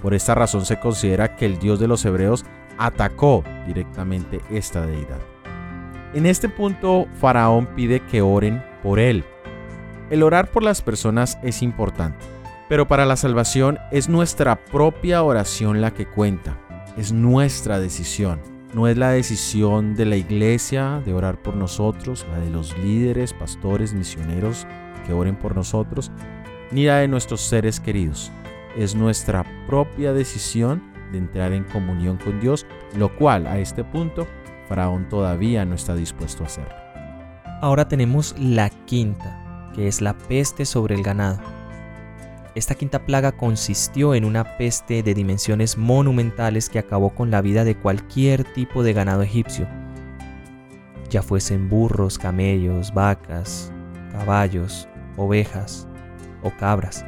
Por 0.02 0.14
esta 0.14 0.36
razón 0.36 0.64
se 0.64 0.78
considera 0.78 1.34
que 1.34 1.46
el 1.46 1.58
Dios 1.58 1.80
de 1.80 1.88
los 1.88 2.04
hebreos 2.04 2.44
atacó 2.78 3.44
directamente 3.66 4.40
esta 4.50 4.86
deidad. 4.86 5.20
En 6.14 6.26
este 6.26 6.48
punto, 6.48 7.06
Faraón 7.18 7.66
pide 7.74 8.00
que 8.00 8.22
oren 8.22 8.62
por 8.82 9.00
él. 9.00 9.24
El 10.10 10.22
orar 10.22 10.50
por 10.50 10.62
las 10.62 10.80
personas 10.82 11.38
es 11.42 11.62
importante, 11.62 12.24
pero 12.68 12.86
para 12.86 13.04
la 13.04 13.16
salvación 13.16 13.78
es 13.90 14.08
nuestra 14.08 14.64
propia 14.64 15.22
oración 15.22 15.80
la 15.80 15.92
que 15.92 16.06
cuenta, 16.06 16.56
es 16.96 17.12
nuestra 17.12 17.80
decisión. 17.80 18.40
No 18.74 18.88
es 18.88 18.96
la 18.96 19.10
decisión 19.10 19.94
de 19.94 20.04
la 20.04 20.16
iglesia 20.16 21.00
de 21.04 21.14
orar 21.14 21.40
por 21.40 21.56
nosotros, 21.56 22.26
la 22.30 22.38
de 22.38 22.50
los 22.50 22.76
líderes, 22.78 23.32
pastores, 23.32 23.92
misioneros 23.92 24.66
que 25.06 25.12
oren 25.12 25.36
por 25.36 25.54
nosotros, 25.54 26.10
ni 26.70 26.84
la 26.84 26.98
de 26.98 27.08
nuestros 27.08 27.40
seres 27.40 27.80
queridos. 27.80 28.32
Es 28.76 28.94
nuestra 28.94 29.44
propia 29.66 30.12
decisión 30.12 30.93
entrar 31.18 31.52
en 31.52 31.64
comunión 31.64 32.16
con 32.16 32.40
Dios, 32.40 32.66
lo 32.96 33.14
cual 33.16 33.46
a 33.46 33.58
este 33.58 33.84
punto 33.84 34.26
Faraón 34.68 35.08
todavía 35.08 35.64
no 35.64 35.74
está 35.74 35.94
dispuesto 35.94 36.42
a 36.42 36.46
hacer. 36.46 36.68
Ahora 37.60 37.88
tenemos 37.88 38.34
la 38.38 38.70
quinta, 38.70 39.70
que 39.74 39.88
es 39.88 40.00
la 40.00 40.14
peste 40.14 40.64
sobre 40.64 40.94
el 40.94 41.02
ganado. 41.02 41.38
Esta 42.54 42.74
quinta 42.74 43.04
plaga 43.04 43.32
consistió 43.32 44.14
en 44.14 44.24
una 44.24 44.56
peste 44.56 45.02
de 45.02 45.14
dimensiones 45.14 45.76
monumentales 45.76 46.68
que 46.68 46.78
acabó 46.78 47.10
con 47.10 47.30
la 47.30 47.40
vida 47.40 47.64
de 47.64 47.76
cualquier 47.76 48.44
tipo 48.44 48.82
de 48.82 48.92
ganado 48.92 49.22
egipcio, 49.22 49.66
ya 51.10 51.22
fuesen 51.22 51.68
burros, 51.68 52.18
camellos, 52.18 52.92
vacas, 52.92 53.72
caballos, 54.12 54.88
ovejas 55.16 55.86
o 56.42 56.50
cabras. 56.50 57.04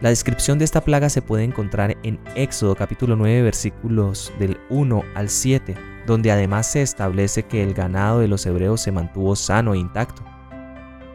La 0.00 0.08
descripción 0.08 0.58
de 0.58 0.64
esta 0.64 0.80
plaga 0.80 1.10
se 1.10 1.20
puede 1.20 1.44
encontrar 1.44 1.94
en 2.02 2.18
Éxodo 2.34 2.74
capítulo 2.74 3.16
9 3.16 3.42
versículos 3.42 4.32
del 4.38 4.58
1 4.70 5.02
al 5.14 5.28
7, 5.28 5.74
donde 6.06 6.32
además 6.32 6.68
se 6.68 6.80
establece 6.80 7.42
que 7.42 7.62
el 7.62 7.74
ganado 7.74 8.20
de 8.20 8.28
los 8.28 8.46
hebreos 8.46 8.80
se 8.80 8.92
mantuvo 8.92 9.36
sano 9.36 9.74
e 9.74 9.78
intacto. 9.78 10.24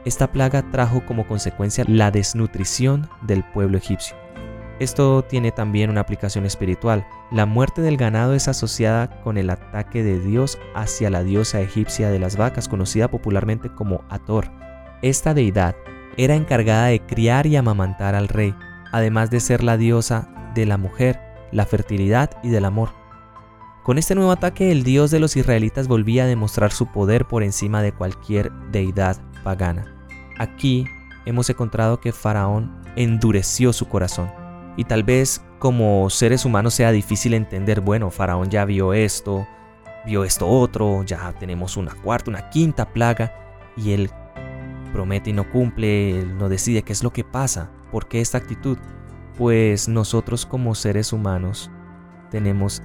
Esta 0.06 0.32
plaga 0.32 0.70
trajo 0.70 1.04
como 1.04 1.26
consecuencia 1.26 1.84
la 1.88 2.12
desnutrición 2.12 3.10
del 3.24 3.44
pueblo 3.44 3.80
egipcio. 3.80 4.16
Esto 4.80 5.24
tiene 5.24 5.52
también 5.52 5.90
una 5.90 6.02
aplicación 6.02 6.46
espiritual. 6.46 7.08
La 7.32 7.48
muerte 7.48 7.82
del 7.82 7.98
ganado 7.98 8.36
es 8.36 8.48
asociada 8.48 9.20
con 9.24 9.40
el 9.40 9.50
ataque 9.50 10.04
de 10.04 10.20
Dios 10.20 10.60
hacia 10.76 11.10
la 11.10 11.24
diosa 11.24 11.60
egipcia 11.60 12.12
de 12.12 12.20
las 12.20 12.38
vacas, 12.38 12.70
conocida 12.70 13.08
popularmente 13.08 13.74
como 13.74 14.04
Ator. 14.10 14.52
Esta 15.02 15.34
deidad 15.34 15.76
era 16.18 16.36
encargada 16.36 16.88
de 16.88 17.00
criar 17.00 17.48
y 17.48 17.56
amamantar 17.56 18.14
al 18.14 18.28
rey, 18.28 18.54
además 18.96 19.30
de 19.30 19.42
ser 19.42 19.62
la 19.62 19.76
diosa 19.76 20.30
de 20.56 20.66
la 20.66 20.78
mujer, 20.78 21.20
la 21.52 21.66
fertilidad 21.66 22.30
y 22.44 22.50
del 22.50 22.64
amor. 22.64 22.92
Con 23.84 23.98
este 23.98 24.16
nuevo 24.16 24.32
ataque 24.32 24.72
el 24.72 24.84
Dios 24.84 25.12
de 25.12 25.20
los 25.20 25.36
israelitas 25.36 25.90
volvía 25.90 26.24
a 26.24 26.28
demostrar 26.28 26.72
su 26.72 26.88
poder 26.88 27.26
por 27.26 27.44
encima 27.44 27.82
de 27.82 27.92
cualquier 27.92 28.54
deidad 28.72 29.18
pagana. 29.44 29.94
Aquí 30.40 30.86
hemos 31.26 31.50
encontrado 31.50 32.00
que 32.00 32.14
Faraón 32.14 32.82
endureció 32.96 33.74
su 33.74 33.90
corazón. 33.90 34.32
Y 34.78 34.86
tal 34.86 35.04
vez 35.04 35.44
como 35.60 36.10
seres 36.10 36.46
humanos 36.46 36.74
sea 36.74 36.94
difícil 36.94 37.34
entender, 37.34 37.82
bueno, 37.82 38.10
Faraón 38.12 38.50
ya 38.50 38.64
vio 38.64 38.94
esto, 38.94 39.46
vio 40.06 40.24
esto 40.24 40.48
otro, 40.48 41.04
ya 41.04 41.34
tenemos 41.34 41.76
una 41.76 41.94
cuarta, 41.96 42.32
una 42.32 42.50
quinta 42.50 42.94
plaga, 42.94 43.34
y 43.76 43.92
él 43.92 44.10
promete 44.94 45.32
y 45.32 45.34
no 45.34 45.52
cumple, 45.52 46.22
él 46.22 46.38
no 46.38 46.48
decide 46.48 46.84
qué 46.84 46.94
es 46.94 47.04
lo 47.04 47.12
que 47.12 47.26
pasa. 47.26 47.72
¿Por 47.96 48.10
qué 48.10 48.20
esta 48.20 48.40
actitud? 48.40 48.78
Pues 49.38 49.88
nosotros 49.88 50.46
como 50.46 50.76
seres 50.76 51.14
humanos 51.14 51.72
tenemos 52.30 52.84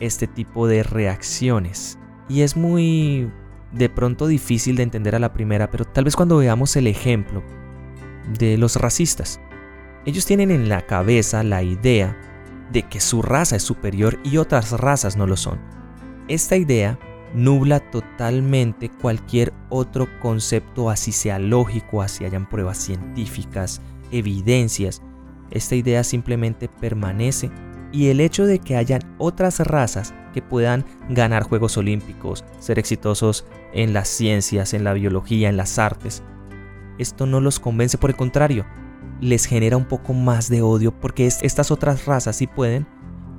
este 0.00 0.26
tipo 0.26 0.66
de 0.66 0.82
reacciones. 0.82 1.98
Y 2.28 2.42
es 2.42 2.58
muy 2.58 3.32
de 3.72 3.88
pronto 3.88 4.26
difícil 4.26 4.76
de 4.76 4.82
entender 4.82 5.14
a 5.14 5.18
la 5.18 5.32
primera, 5.32 5.70
pero 5.70 5.86
tal 5.86 6.04
vez 6.04 6.14
cuando 6.14 6.36
veamos 6.36 6.76
el 6.76 6.88
ejemplo 6.88 7.42
de 8.38 8.58
los 8.58 8.76
racistas. 8.76 9.40
Ellos 10.04 10.26
tienen 10.26 10.50
en 10.50 10.68
la 10.68 10.82
cabeza 10.82 11.42
la 11.42 11.62
idea 11.62 12.14
de 12.70 12.82
que 12.82 13.00
su 13.00 13.22
raza 13.22 13.56
es 13.56 13.62
superior 13.62 14.18
y 14.24 14.36
otras 14.36 14.72
razas 14.72 15.16
no 15.16 15.26
lo 15.26 15.38
son. 15.38 15.58
Esta 16.28 16.58
idea 16.58 16.98
nubla 17.32 17.80
totalmente 17.80 18.90
cualquier 18.90 19.54
otro 19.70 20.06
concepto, 20.20 20.90
así 20.90 21.12
sea 21.12 21.38
lógico, 21.38 22.02
así 22.02 22.26
hayan 22.26 22.46
pruebas 22.46 22.76
científicas, 22.76 23.80
evidencias, 24.10 25.02
esta 25.50 25.74
idea 25.74 26.04
simplemente 26.04 26.68
permanece 26.68 27.50
y 27.92 28.08
el 28.08 28.20
hecho 28.20 28.46
de 28.46 28.58
que 28.58 28.76
hayan 28.76 29.00
otras 29.18 29.60
razas 29.60 30.14
que 30.32 30.42
puedan 30.42 30.84
ganar 31.08 31.42
Juegos 31.42 31.76
Olímpicos, 31.76 32.44
ser 32.60 32.78
exitosos 32.78 33.44
en 33.72 33.92
las 33.92 34.08
ciencias, 34.08 34.74
en 34.74 34.84
la 34.84 34.92
biología, 34.92 35.48
en 35.48 35.56
las 35.56 35.78
artes, 35.78 36.22
esto 37.00 37.24
no 37.24 37.40
los 37.40 37.58
convence, 37.58 37.96
por 37.96 38.10
el 38.10 38.16
contrario, 38.16 38.66
les 39.22 39.46
genera 39.46 39.78
un 39.78 39.86
poco 39.86 40.12
más 40.12 40.50
de 40.50 40.60
odio 40.60 40.92
porque 40.92 41.26
estas 41.26 41.70
otras 41.70 42.04
razas 42.04 42.36
sí 42.36 42.46
pueden 42.46 42.86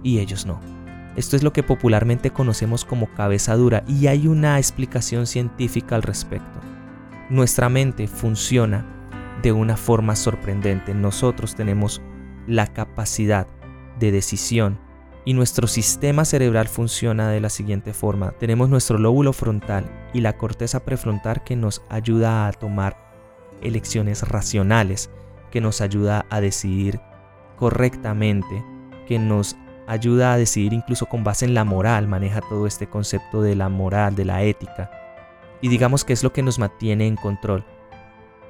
y 0.01 0.17
ellos 0.17 0.47
no. 0.47 0.59
Esto 1.15 1.35
es 1.35 1.43
lo 1.43 1.53
que 1.53 1.61
popularmente 1.61 2.31
conocemos 2.31 2.85
como 2.85 3.13
cabeza 3.13 3.55
dura 3.55 3.83
y 3.87 4.07
hay 4.07 4.27
una 4.27 4.57
explicación 4.57 5.27
científica 5.27 5.93
al 5.93 6.01
respecto. 6.01 6.59
Nuestra 7.29 7.69
mente 7.69 8.07
funciona 8.07 8.83
de 9.41 9.51
una 9.51 9.77
forma 9.77 10.15
sorprendente. 10.15 10.93
Nosotros 10.93 11.55
tenemos 11.55 12.01
la 12.47 12.67
capacidad 12.67 13.47
de 13.99 14.11
decisión 14.11 14.79
y 15.25 15.33
nuestro 15.33 15.67
sistema 15.67 16.25
cerebral 16.25 16.67
funciona 16.67 17.29
de 17.29 17.39
la 17.39 17.49
siguiente 17.49 17.93
forma. 17.93 18.31
Tenemos 18.39 18.69
nuestro 18.69 18.97
lóbulo 18.97 19.33
frontal 19.33 19.85
y 20.13 20.21
la 20.21 20.37
corteza 20.37 20.83
prefrontal 20.83 21.43
que 21.43 21.55
nos 21.55 21.83
ayuda 21.89 22.47
a 22.47 22.53
tomar 22.53 22.97
elecciones 23.61 24.27
racionales, 24.27 25.11
que 25.51 25.61
nos 25.61 25.81
ayuda 25.81 26.25
a 26.29 26.41
decidir 26.41 26.99
correctamente, 27.57 28.65
que 29.07 29.19
nos 29.19 29.55
ayuda 29.87 30.33
a 30.33 30.37
decidir 30.37 30.73
incluso 30.73 31.05
con 31.05 31.23
base 31.23 31.45
en 31.45 31.53
la 31.53 31.63
moral, 31.63 32.07
maneja 32.07 32.41
todo 32.41 32.65
este 32.65 32.87
concepto 32.87 33.41
de 33.41 33.55
la 33.55 33.69
moral, 33.69 34.15
de 34.15 34.25
la 34.25 34.41
ética. 34.43 34.89
Y 35.61 35.67
digamos 35.67 36.03
que 36.03 36.13
es 36.13 36.23
lo 36.23 36.33
que 36.33 36.41
nos 36.41 36.57
mantiene 36.57 37.05
en 37.05 37.15
control. 37.15 37.63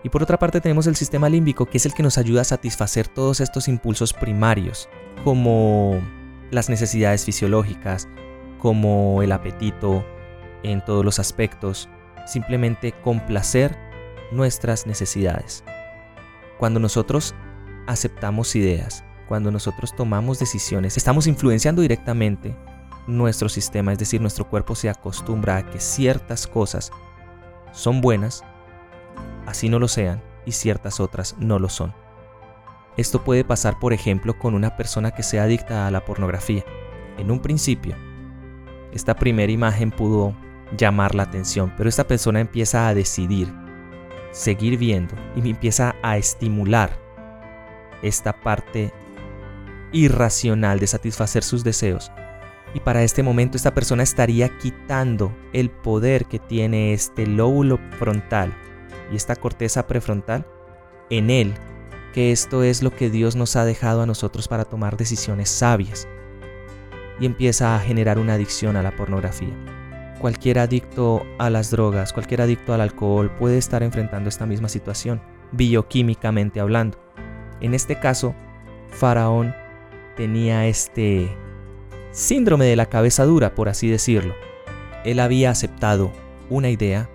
Y 0.03 0.09
por 0.09 0.23
otra 0.23 0.39
parte 0.39 0.61
tenemos 0.61 0.87
el 0.87 0.95
sistema 0.95 1.29
límbico, 1.29 1.65
que 1.65 1.77
es 1.77 1.85
el 1.85 1.93
que 1.93 2.03
nos 2.03 2.17
ayuda 2.17 2.41
a 2.41 2.45
satisfacer 2.45 3.07
todos 3.07 3.39
estos 3.39 3.67
impulsos 3.67 4.13
primarios, 4.13 4.89
como 5.23 6.01
las 6.49 6.69
necesidades 6.69 7.23
fisiológicas, 7.23 8.07
como 8.59 9.21
el 9.21 9.31
apetito 9.31 10.03
en 10.63 10.83
todos 10.83 11.05
los 11.05 11.19
aspectos, 11.19 11.87
simplemente 12.25 12.93
complacer 13.03 13.77
nuestras 14.31 14.87
necesidades. 14.87 15.63
Cuando 16.57 16.79
nosotros 16.79 17.35
aceptamos 17.87 18.55
ideas, 18.55 19.03
cuando 19.27 19.51
nosotros 19.51 19.95
tomamos 19.95 20.39
decisiones, 20.39 20.97
estamos 20.97 21.27
influenciando 21.27 21.81
directamente 21.81 22.55
nuestro 23.07 23.49
sistema, 23.49 23.93
es 23.93 23.99
decir, 23.99 24.21
nuestro 24.21 24.47
cuerpo 24.49 24.75
se 24.75 24.89
acostumbra 24.89 25.57
a 25.57 25.69
que 25.69 25.79
ciertas 25.79 26.47
cosas 26.47 26.91
son 27.71 28.01
buenas 28.01 28.43
así 29.51 29.69
no 29.69 29.79
lo 29.79 29.87
sean 29.87 30.21
y 30.45 30.53
ciertas 30.53 30.99
otras 30.99 31.35
no 31.39 31.59
lo 31.59 31.69
son. 31.69 31.93
Esto 32.97 33.23
puede 33.23 33.45
pasar, 33.45 33.79
por 33.79 33.93
ejemplo, 33.93 34.37
con 34.37 34.53
una 34.53 34.75
persona 34.75 35.11
que 35.11 35.23
sea 35.23 35.43
adicta 35.43 35.87
a 35.87 35.91
la 35.91 36.03
pornografía. 36.03 36.65
En 37.17 37.31
un 37.31 37.39
principio, 37.39 37.95
esta 38.91 39.15
primera 39.15 39.51
imagen 39.51 39.91
pudo 39.91 40.35
llamar 40.75 41.15
la 41.15 41.23
atención, 41.23 41.73
pero 41.77 41.87
esta 41.87 42.05
persona 42.05 42.39
empieza 42.39 42.87
a 42.87 42.93
decidir 42.93 43.53
seguir 44.31 44.77
viendo 44.77 45.13
y 45.35 45.49
empieza 45.49 45.95
a 46.01 46.17
estimular 46.17 46.97
esta 48.01 48.39
parte 48.39 48.93
irracional 49.91 50.79
de 50.79 50.87
satisfacer 50.87 51.43
sus 51.43 51.63
deseos. 51.63 52.11
Y 52.73 52.79
para 52.79 53.03
este 53.03 53.23
momento 53.23 53.57
esta 53.57 53.73
persona 53.73 54.03
estaría 54.03 54.57
quitando 54.57 55.35
el 55.51 55.69
poder 55.69 56.25
que 56.25 56.39
tiene 56.39 56.93
este 56.93 57.27
lóbulo 57.27 57.79
frontal 57.99 58.53
y 59.11 59.15
esta 59.15 59.35
corteza 59.35 59.87
prefrontal 59.87 60.45
en 61.09 61.29
él, 61.29 61.53
que 62.13 62.31
esto 62.31 62.63
es 62.63 62.81
lo 62.81 62.91
que 62.91 63.09
Dios 63.09 63.35
nos 63.35 63.55
ha 63.55 63.65
dejado 63.65 64.01
a 64.01 64.05
nosotros 64.05 64.47
para 64.47 64.65
tomar 64.65 64.97
decisiones 64.97 65.49
sabias. 65.49 66.07
Y 67.19 67.25
empieza 67.25 67.75
a 67.75 67.79
generar 67.79 68.17
una 68.17 68.33
adicción 68.33 68.75
a 68.75 68.83
la 68.83 68.95
pornografía. 68.95 69.53
Cualquier 70.19 70.59
adicto 70.59 71.23
a 71.39 71.49
las 71.49 71.71
drogas, 71.71 72.13
cualquier 72.13 72.41
adicto 72.41 72.73
al 72.73 72.81
alcohol 72.81 73.31
puede 73.37 73.57
estar 73.57 73.83
enfrentando 73.83 74.29
esta 74.29 74.45
misma 74.45 74.69
situación, 74.69 75.21
bioquímicamente 75.51 76.59
hablando. 76.59 76.97
En 77.59 77.73
este 77.73 77.99
caso, 77.99 78.33
Faraón 78.89 79.53
tenía 80.15 80.67
este 80.67 81.35
síndrome 82.11 82.65
de 82.65 82.75
la 82.75 82.87
cabeza 82.87 83.25
dura, 83.25 83.55
por 83.55 83.69
así 83.69 83.89
decirlo. 83.89 84.35
Él 85.03 85.19
había 85.19 85.49
aceptado 85.49 86.11
una 86.49 86.69
idea 86.69 87.09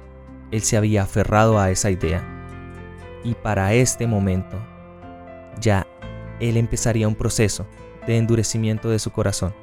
él 0.50 0.62
se 0.62 0.76
había 0.76 1.02
aferrado 1.02 1.58
a 1.58 1.70
esa 1.70 1.90
idea. 1.90 2.24
Y 3.24 3.34
para 3.34 3.74
este 3.74 4.06
momento, 4.06 4.56
ya 5.60 5.86
él 6.40 6.56
empezaría 6.56 7.08
un 7.08 7.14
proceso 7.14 7.66
de 8.06 8.16
endurecimiento 8.16 8.88
de 8.88 8.98
su 8.98 9.10
corazón, 9.10 9.54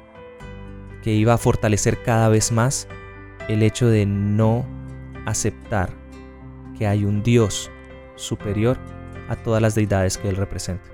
que 1.02 1.12
iba 1.12 1.32
a 1.32 1.38
fortalecer 1.38 2.02
cada 2.02 2.28
vez 2.28 2.52
más 2.52 2.88
el 3.48 3.62
hecho 3.62 3.88
de 3.88 4.06
no 4.06 4.66
aceptar 5.26 5.90
que 6.78 6.86
hay 6.86 7.04
un 7.04 7.22
Dios 7.22 7.70
superior 8.16 8.78
a 9.28 9.36
todas 9.36 9.62
las 9.62 9.74
deidades 9.74 10.18
que 10.18 10.28
Él 10.28 10.36
representa. 10.36 10.88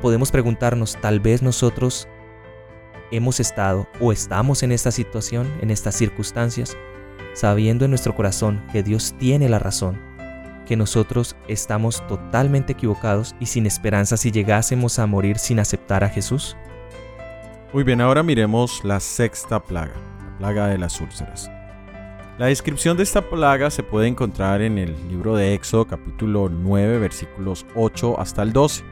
Podemos 0.00 0.30
preguntarnos, 0.30 0.96
tal 1.00 1.18
vez 1.18 1.42
nosotros 1.42 2.08
hemos 3.10 3.40
estado 3.40 3.88
o 4.00 4.12
estamos 4.12 4.62
en 4.62 4.70
esta 4.70 4.92
situación, 4.92 5.52
en 5.60 5.70
estas 5.70 5.96
circunstancias, 5.96 6.76
sabiendo 7.38 7.84
en 7.84 7.92
nuestro 7.92 8.16
corazón 8.16 8.60
que 8.72 8.82
Dios 8.82 9.14
tiene 9.16 9.48
la 9.48 9.60
razón, 9.60 9.96
que 10.66 10.76
nosotros 10.76 11.36
estamos 11.46 12.04
totalmente 12.08 12.72
equivocados 12.72 13.36
y 13.38 13.46
sin 13.46 13.64
esperanza 13.64 14.16
si 14.16 14.32
llegásemos 14.32 14.98
a 14.98 15.06
morir 15.06 15.38
sin 15.38 15.60
aceptar 15.60 16.02
a 16.02 16.08
Jesús? 16.08 16.56
Muy 17.72 17.84
bien, 17.84 18.00
ahora 18.00 18.24
miremos 18.24 18.82
la 18.82 18.98
sexta 18.98 19.62
plaga, 19.62 19.94
la 19.94 20.38
plaga 20.38 20.66
de 20.66 20.78
las 20.78 21.00
úlceras. 21.00 21.48
La 22.38 22.46
descripción 22.46 22.96
de 22.96 23.04
esta 23.04 23.22
plaga 23.22 23.70
se 23.70 23.84
puede 23.84 24.08
encontrar 24.08 24.60
en 24.60 24.76
el 24.76 24.96
libro 25.08 25.36
de 25.36 25.54
Éxodo 25.54 25.86
capítulo 25.86 26.48
9 26.48 26.98
versículos 26.98 27.64
8 27.76 28.18
hasta 28.18 28.42
el 28.42 28.52
12 28.52 28.82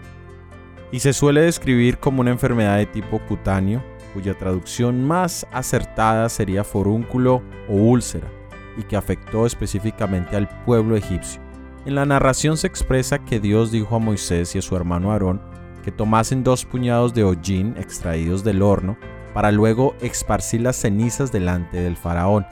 y 0.93 1.00
se 1.00 1.12
suele 1.12 1.41
describir 1.41 1.99
como 1.99 2.21
una 2.21 2.31
enfermedad 2.31 2.76
de 2.76 2.87
tipo 2.87 3.19
cutáneo 3.26 3.83
cuya 4.15 4.35
traducción 4.35 5.05
más 5.05 5.47
acertada 5.53 6.29
sería 6.29 6.65
forúnculo 6.65 7.43
o 7.69 7.75
úlcera, 7.75 8.29
y 8.76 8.83
que 8.83 8.97
afectó 8.97 9.47
específicamente 9.47 10.37
al 10.37 10.49
pueblo 10.64 10.97
egipcio. 10.97 11.40
En 11.85 11.95
la 11.95 12.04
narración 12.04 12.56
se 12.56 12.66
expresa 12.66 13.21
que 13.21 13.38
Dios 13.40 13.71
dijo 13.71 13.97
a 13.97 14.00
Moisés 14.00 14.54
y 14.54 14.59
a 14.59 14.62
su 14.62 14.75
hermano 14.75 15.12
Aarón 15.12 15.40
que 15.85 15.92
tomasen 15.92 16.42
dos 16.42 16.64
puñados 16.64 17.14
de 17.14 17.23
hollín 17.23 17.76
extraídos 17.78 18.42
del 18.42 18.61
horno 18.61 18.97
para 19.33 19.52
luego 19.52 19.95
esparcir 20.00 20.62
las 20.62 20.76
cenizas 20.76 21.30
delante 21.30 21.76
del 21.76 21.97
faraón. 21.97 22.45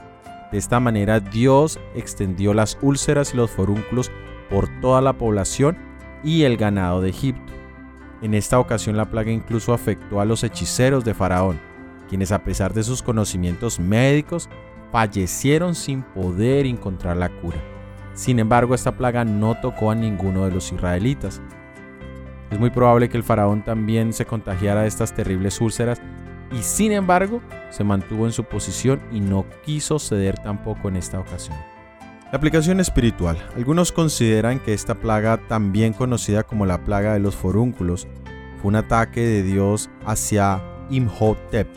De 0.53 0.57
esta 0.57 0.79
manera 0.79 1.19
Dios 1.19 1.79
extendió 1.95 2.53
las 2.53 2.77
úlceras 2.81 3.33
y 3.33 3.37
los 3.37 3.51
forúnculos 3.51 4.09
por 4.49 4.69
toda 4.79 5.01
la 5.01 5.17
población 5.17 5.77
y 6.23 6.43
el 6.43 6.55
ganado 6.55 7.01
de 7.01 7.09
Egipto. 7.09 7.51
En 8.21 8.33
esta 8.33 8.57
ocasión 8.57 8.95
la 8.95 9.09
plaga 9.09 9.31
incluso 9.31 9.73
afectó 9.73 10.21
a 10.21 10.25
los 10.25 10.43
hechiceros 10.43 11.03
de 11.03 11.13
Faraón, 11.13 11.59
quienes 12.07 12.31
a 12.31 12.43
pesar 12.43 12.73
de 12.73 12.83
sus 12.83 13.03
conocimientos 13.03 13.79
médicos, 13.79 14.49
fallecieron 14.91 15.75
sin 15.75 16.03
poder 16.03 16.65
encontrar 16.65 17.17
la 17.17 17.29
cura. 17.29 17.57
Sin 18.13 18.39
embargo, 18.39 18.75
esta 18.75 18.95
plaga 18.95 19.25
no 19.25 19.59
tocó 19.59 19.91
a 19.91 19.95
ninguno 19.95 20.45
de 20.45 20.51
los 20.51 20.71
israelitas. 20.71 21.41
Es 22.49 22.59
muy 22.59 22.69
probable 22.69 23.09
que 23.09 23.17
el 23.17 23.23
faraón 23.23 23.63
también 23.63 24.13
se 24.13 24.25
contagiara 24.25 24.83
de 24.83 24.87
estas 24.87 25.13
terribles 25.13 25.59
úlceras 25.59 26.01
y 26.51 26.63
sin 26.63 26.91
embargo 26.91 27.41
se 27.69 27.83
mantuvo 27.83 28.25
en 28.25 28.31
su 28.31 28.43
posición 28.45 29.01
y 29.11 29.19
no 29.19 29.45
quiso 29.65 29.99
ceder 29.99 30.37
tampoco 30.39 30.87
en 30.87 30.95
esta 30.95 31.19
ocasión. 31.19 31.57
La 32.31 32.37
aplicación 32.37 32.79
espiritual. 32.79 33.37
Algunos 33.55 33.91
consideran 33.91 34.59
que 34.59 34.73
esta 34.73 34.95
plaga, 34.95 35.37
también 35.47 35.93
conocida 35.93 36.43
como 36.43 36.65
la 36.65 36.83
plaga 36.83 37.13
de 37.13 37.19
los 37.19 37.35
forúnculos, 37.35 38.07
fue 38.61 38.69
un 38.69 38.75
ataque 38.75 39.21
de 39.21 39.43
Dios 39.43 39.89
hacia 40.05 40.61
Imhotep, 40.89 41.67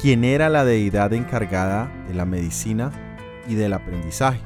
quien 0.00 0.24
era 0.24 0.48
la 0.48 0.64
deidad 0.64 1.12
encargada 1.12 1.90
de 2.08 2.14
la 2.14 2.24
medicina 2.24 2.90
y 3.48 3.54
del 3.54 3.72
aprendizaje. 3.72 4.40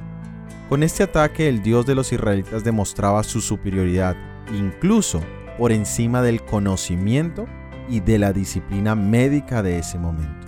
Con 0.69 0.83
este 0.83 1.05
ataque 1.05 1.49
el 1.49 1.63
Dios 1.63 1.87
de 1.87 1.95
los 1.95 2.13
israelitas 2.13 2.65
demostraba 2.65 3.23
su 3.23 3.41
superioridad, 3.41 4.17
incluso 4.53 5.21
por 5.59 5.73
encima 5.73 6.23
del 6.23 6.45
conocimiento 6.45 7.47
y 7.89 8.01
de 8.01 8.19
la 8.19 8.33
disciplina 8.33 8.95
médica 8.95 9.63
de 9.63 9.79
ese 9.79 9.99
momento. 9.99 10.47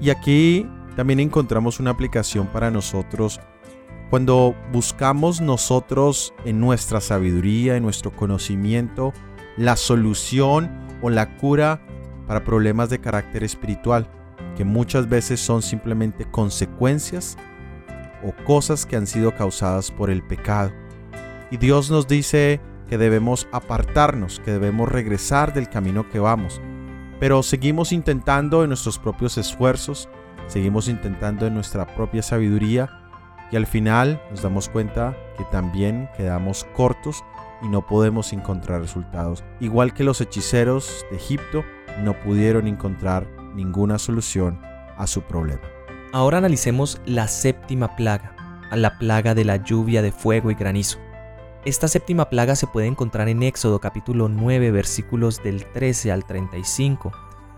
Y 0.00 0.10
aquí 0.10 0.68
también 0.96 1.20
encontramos 1.20 1.80
una 1.80 1.90
aplicación 1.90 2.46
para 2.46 2.70
nosotros 2.70 3.40
cuando 4.10 4.54
buscamos 4.70 5.40
nosotros 5.40 6.34
en 6.44 6.60
nuestra 6.60 7.00
sabiduría, 7.00 7.76
en 7.76 7.82
nuestro 7.82 8.10
conocimiento, 8.10 9.14
la 9.56 9.74
solución 9.76 10.70
o 11.00 11.08
la 11.08 11.38
cura 11.38 11.80
para 12.32 12.44
problemas 12.44 12.88
de 12.88 12.98
carácter 12.98 13.44
espiritual, 13.44 14.08
que 14.56 14.64
muchas 14.64 15.06
veces 15.06 15.38
son 15.38 15.60
simplemente 15.60 16.24
consecuencias 16.24 17.36
o 18.24 18.32
cosas 18.46 18.86
que 18.86 18.96
han 18.96 19.06
sido 19.06 19.34
causadas 19.36 19.90
por 19.90 20.08
el 20.08 20.22
pecado. 20.22 20.72
Y 21.50 21.58
Dios 21.58 21.90
nos 21.90 22.08
dice 22.08 22.58
que 22.88 22.96
debemos 22.96 23.46
apartarnos, 23.52 24.40
que 24.40 24.50
debemos 24.50 24.88
regresar 24.88 25.52
del 25.52 25.68
camino 25.68 26.08
que 26.08 26.20
vamos. 26.20 26.62
Pero 27.20 27.42
seguimos 27.42 27.92
intentando 27.92 28.62
en 28.62 28.70
nuestros 28.70 28.98
propios 28.98 29.36
esfuerzos, 29.36 30.08
seguimos 30.46 30.88
intentando 30.88 31.46
en 31.46 31.52
nuestra 31.52 31.84
propia 31.94 32.22
sabiduría 32.22 32.88
y 33.50 33.56
al 33.56 33.66
final 33.66 34.22
nos 34.30 34.40
damos 34.40 34.70
cuenta 34.70 35.14
que 35.36 35.44
también 35.52 36.08
quedamos 36.16 36.64
cortos 36.74 37.22
y 37.60 37.68
no 37.68 37.86
podemos 37.86 38.32
encontrar 38.32 38.80
resultados. 38.80 39.44
Igual 39.60 39.92
que 39.92 40.02
los 40.02 40.22
hechiceros 40.22 41.04
de 41.10 41.18
Egipto 41.18 41.62
no 42.00 42.18
pudieron 42.20 42.66
encontrar 42.66 43.26
ninguna 43.54 43.98
solución 43.98 44.60
a 44.96 45.06
su 45.06 45.22
problema. 45.22 45.62
Ahora 46.12 46.38
analicemos 46.38 47.00
la 47.06 47.28
séptima 47.28 47.96
plaga, 47.96 48.34
la 48.70 48.98
plaga 48.98 49.34
de 49.34 49.44
la 49.44 49.56
lluvia 49.56 50.02
de 50.02 50.12
fuego 50.12 50.50
y 50.50 50.54
granizo. 50.54 50.98
Esta 51.64 51.88
séptima 51.88 52.28
plaga 52.28 52.56
se 52.56 52.66
puede 52.66 52.86
encontrar 52.86 53.28
en 53.28 53.42
Éxodo 53.42 53.78
capítulo 53.78 54.28
9 54.28 54.70
versículos 54.70 55.42
del 55.42 55.64
13 55.66 56.12
al 56.12 56.24
35 56.24 57.12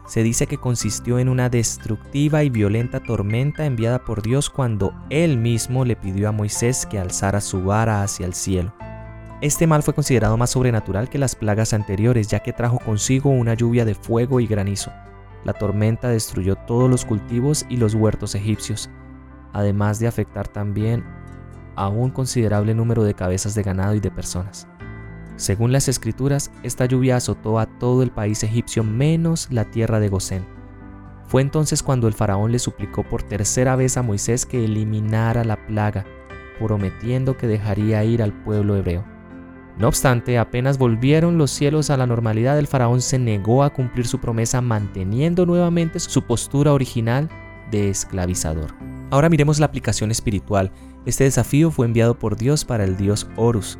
se 0.06 0.22
dice 0.22 0.46
que 0.46 0.58
consistió 0.58 1.18
en 1.18 1.28
una 1.28 1.48
destructiva 1.48 2.44
y 2.44 2.50
violenta 2.50 3.00
tormenta 3.00 3.64
enviada 3.64 4.04
por 4.04 4.22
Dios 4.22 4.50
cuando 4.50 4.92
Él 5.08 5.38
mismo 5.38 5.84
le 5.84 5.96
pidió 5.96 6.28
a 6.28 6.32
Moisés 6.32 6.84
que 6.84 6.98
alzara 6.98 7.40
su 7.40 7.64
vara 7.64 8.02
hacia 8.02 8.26
el 8.26 8.34
cielo. 8.34 8.74
Este 9.44 9.66
mal 9.66 9.82
fue 9.82 9.92
considerado 9.92 10.38
más 10.38 10.52
sobrenatural 10.52 11.10
que 11.10 11.18
las 11.18 11.34
plagas 11.34 11.74
anteriores, 11.74 12.28
ya 12.28 12.40
que 12.40 12.54
trajo 12.54 12.78
consigo 12.78 13.28
una 13.28 13.52
lluvia 13.52 13.84
de 13.84 13.94
fuego 13.94 14.40
y 14.40 14.46
granizo. 14.46 14.90
La 15.44 15.52
tormenta 15.52 16.08
destruyó 16.08 16.56
todos 16.56 16.88
los 16.88 17.04
cultivos 17.04 17.66
y 17.68 17.76
los 17.76 17.94
huertos 17.94 18.34
egipcios, 18.34 18.88
además 19.52 19.98
de 19.98 20.06
afectar 20.06 20.48
también 20.48 21.04
a 21.76 21.88
un 21.88 22.08
considerable 22.10 22.74
número 22.74 23.04
de 23.04 23.12
cabezas 23.12 23.54
de 23.54 23.62
ganado 23.62 23.94
y 23.94 24.00
de 24.00 24.10
personas. 24.10 24.66
Según 25.36 25.72
las 25.72 25.88
escrituras, 25.88 26.50
esta 26.62 26.86
lluvia 26.86 27.16
azotó 27.16 27.58
a 27.58 27.66
todo 27.66 28.02
el 28.02 28.12
país 28.12 28.42
egipcio 28.44 28.82
menos 28.82 29.48
la 29.50 29.66
tierra 29.66 30.00
de 30.00 30.08
Gosén. 30.08 30.46
Fue 31.26 31.42
entonces 31.42 31.82
cuando 31.82 32.08
el 32.08 32.14
faraón 32.14 32.50
le 32.50 32.58
suplicó 32.58 33.02
por 33.04 33.22
tercera 33.22 33.76
vez 33.76 33.98
a 33.98 34.02
Moisés 34.02 34.46
que 34.46 34.64
eliminara 34.64 35.44
la 35.44 35.66
plaga, 35.66 36.06
prometiendo 36.58 37.36
que 37.36 37.46
dejaría 37.46 38.02
ir 38.04 38.22
al 38.22 38.32
pueblo 38.32 38.74
hebreo. 38.76 39.12
No 39.78 39.88
obstante, 39.88 40.38
apenas 40.38 40.78
volvieron 40.78 41.36
los 41.36 41.50
cielos 41.50 41.90
a 41.90 41.96
la 41.96 42.06
normalidad, 42.06 42.58
el 42.58 42.68
faraón 42.68 43.00
se 43.00 43.18
negó 43.18 43.64
a 43.64 43.70
cumplir 43.70 44.06
su 44.06 44.20
promesa 44.20 44.60
manteniendo 44.60 45.46
nuevamente 45.46 45.98
su 45.98 46.22
postura 46.22 46.72
original 46.72 47.28
de 47.72 47.90
esclavizador. 47.90 48.72
Ahora 49.10 49.28
miremos 49.28 49.58
la 49.58 49.66
aplicación 49.66 50.10
espiritual. 50.12 50.70
Este 51.06 51.24
desafío 51.24 51.70
fue 51.70 51.86
enviado 51.86 52.18
por 52.18 52.36
Dios 52.36 52.64
para 52.64 52.84
el 52.84 52.96
dios 52.96 53.28
Horus, 53.36 53.78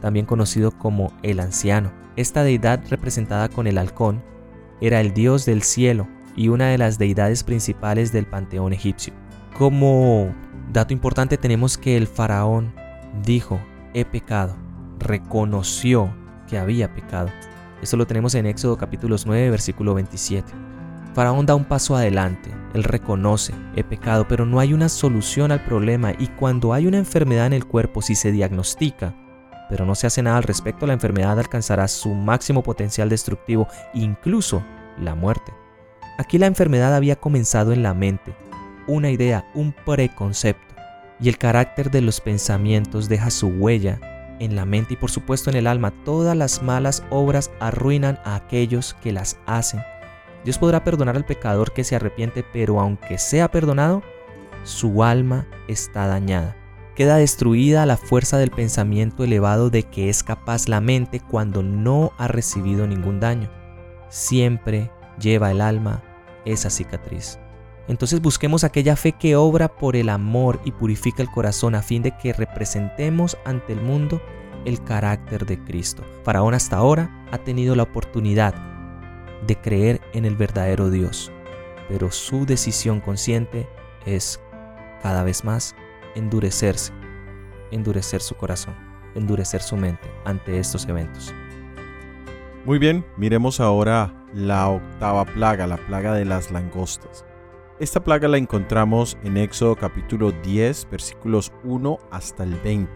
también 0.00 0.26
conocido 0.26 0.72
como 0.72 1.12
el 1.22 1.38
anciano. 1.38 1.92
Esta 2.16 2.42
deidad 2.42 2.82
representada 2.90 3.48
con 3.48 3.66
el 3.66 3.78
halcón 3.78 4.22
era 4.80 5.00
el 5.00 5.14
dios 5.14 5.46
del 5.46 5.62
cielo 5.62 6.08
y 6.34 6.48
una 6.48 6.68
de 6.68 6.78
las 6.78 6.98
deidades 6.98 7.44
principales 7.44 8.12
del 8.12 8.26
panteón 8.26 8.72
egipcio. 8.72 9.14
Como 9.56 10.34
dato 10.72 10.92
importante 10.92 11.36
tenemos 11.36 11.78
que 11.78 11.96
el 11.96 12.06
faraón 12.06 12.74
dijo, 13.24 13.60
he 13.94 14.04
pecado, 14.04 14.56
reconoció 14.98 16.14
que 16.48 16.58
había 16.58 16.94
pecado. 16.94 17.28
Esto 17.82 17.96
lo 17.96 18.06
tenemos 18.06 18.34
en 18.34 18.46
Éxodo 18.46 18.76
capítulos 18.76 19.26
9, 19.26 19.50
versículo 19.50 19.94
27. 19.94 20.52
Faraón 21.14 21.46
da 21.46 21.54
un 21.54 21.64
paso 21.64 21.96
adelante, 21.96 22.50
él 22.74 22.84
reconoce, 22.84 23.54
he 23.74 23.82
pecado, 23.82 24.26
pero 24.28 24.44
no 24.44 24.60
hay 24.60 24.74
una 24.74 24.88
solución 24.88 25.50
al 25.50 25.64
problema 25.64 26.12
y 26.18 26.26
cuando 26.28 26.74
hay 26.74 26.86
una 26.86 26.98
enfermedad 26.98 27.46
en 27.46 27.54
el 27.54 27.66
cuerpo, 27.66 28.02
si 28.02 28.14
se 28.14 28.32
diagnostica, 28.32 29.14
pero 29.70 29.86
no 29.86 29.94
se 29.94 30.06
hace 30.06 30.22
nada 30.22 30.36
al 30.36 30.42
respecto, 30.42 30.86
la 30.86 30.92
enfermedad 30.92 31.38
alcanzará 31.38 31.88
su 31.88 32.14
máximo 32.14 32.62
potencial 32.62 33.08
destructivo, 33.08 33.66
incluso 33.94 34.62
la 34.98 35.14
muerte. 35.14 35.52
Aquí 36.18 36.38
la 36.38 36.46
enfermedad 36.46 36.94
había 36.94 37.16
comenzado 37.16 37.72
en 37.72 37.82
la 37.82 37.94
mente, 37.94 38.34
una 38.86 39.10
idea, 39.10 39.46
un 39.54 39.74
preconcepto, 39.84 40.74
y 41.18 41.28
el 41.28 41.38
carácter 41.38 41.90
de 41.90 42.02
los 42.02 42.20
pensamientos 42.20 43.08
deja 43.08 43.30
su 43.30 43.48
huella 43.48 44.15
en 44.40 44.56
la 44.56 44.64
mente 44.64 44.94
y 44.94 44.96
por 44.96 45.10
supuesto 45.10 45.50
en 45.50 45.56
el 45.56 45.66
alma. 45.66 45.92
Todas 46.04 46.36
las 46.36 46.62
malas 46.62 47.02
obras 47.10 47.50
arruinan 47.60 48.18
a 48.24 48.36
aquellos 48.36 48.94
que 49.02 49.12
las 49.12 49.38
hacen. 49.46 49.80
Dios 50.44 50.58
podrá 50.58 50.84
perdonar 50.84 51.16
al 51.16 51.24
pecador 51.24 51.72
que 51.72 51.84
se 51.84 51.96
arrepiente, 51.96 52.44
pero 52.52 52.80
aunque 52.80 53.18
sea 53.18 53.50
perdonado, 53.50 54.02
su 54.64 55.02
alma 55.02 55.46
está 55.68 56.06
dañada 56.06 56.56
Queda 56.96 57.18
destruida 57.18 57.84
la 57.84 57.98
fuerza 57.98 58.38
del 58.38 58.50
pensamiento 58.50 59.22
elevado 59.22 59.68
de 59.68 59.82
que 59.82 60.08
es 60.08 60.22
capaz 60.22 60.66
la 60.66 60.80
mente 60.80 61.20
cuando 61.20 61.62
no 61.62 62.12
ha 62.16 62.26
recibido 62.26 62.86
ningún 62.86 63.20
daño. 63.20 63.50
Siempre 64.08 64.90
lleva 65.20 65.50
el 65.50 65.60
alma 65.60 66.02
esa 66.46 66.70
cicatriz. 66.70 67.38
Entonces 67.88 68.20
busquemos 68.20 68.64
aquella 68.64 68.96
fe 68.96 69.12
que 69.12 69.36
obra 69.36 69.68
por 69.68 69.94
el 69.96 70.08
amor 70.08 70.60
y 70.64 70.72
purifica 70.72 71.22
el 71.22 71.30
corazón 71.30 71.74
a 71.74 71.82
fin 71.82 72.02
de 72.02 72.16
que 72.16 72.32
representemos 72.32 73.38
ante 73.44 73.72
el 73.72 73.80
mundo 73.80 74.20
el 74.64 74.82
carácter 74.82 75.46
de 75.46 75.62
Cristo. 75.62 76.02
Faraón 76.24 76.54
hasta 76.54 76.76
ahora 76.76 77.24
ha 77.30 77.38
tenido 77.38 77.76
la 77.76 77.84
oportunidad 77.84 78.54
de 79.46 79.56
creer 79.56 80.00
en 80.12 80.24
el 80.24 80.34
verdadero 80.34 80.90
Dios, 80.90 81.30
pero 81.88 82.10
su 82.10 82.44
decisión 82.46 83.00
consciente 83.00 83.68
es 84.04 84.40
cada 85.02 85.22
vez 85.22 85.44
más 85.44 85.76
endurecerse, 86.16 86.92
endurecer 87.70 88.20
su 88.20 88.34
corazón, 88.34 88.74
endurecer 89.14 89.62
su 89.62 89.76
mente 89.76 90.10
ante 90.24 90.58
estos 90.58 90.88
eventos. 90.88 91.32
Muy 92.64 92.80
bien, 92.80 93.06
miremos 93.16 93.60
ahora 93.60 94.12
la 94.34 94.68
octava 94.68 95.24
plaga, 95.24 95.68
la 95.68 95.76
plaga 95.76 96.14
de 96.14 96.24
las 96.24 96.50
langostas. 96.50 97.24
Esta 97.78 98.02
plaga 98.02 98.26
la 98.26 98.38
encontramos 98.38 99.18
en 99.22 99.36
Éxodo 99.36 99.76
capítulo 99.76 100.32
10, 100.32 100.88
versículos 100.90 101.52
1 101.62 101.98
hasta 102.10 102.42
el 102.42 102.54
20. 102.54 102.90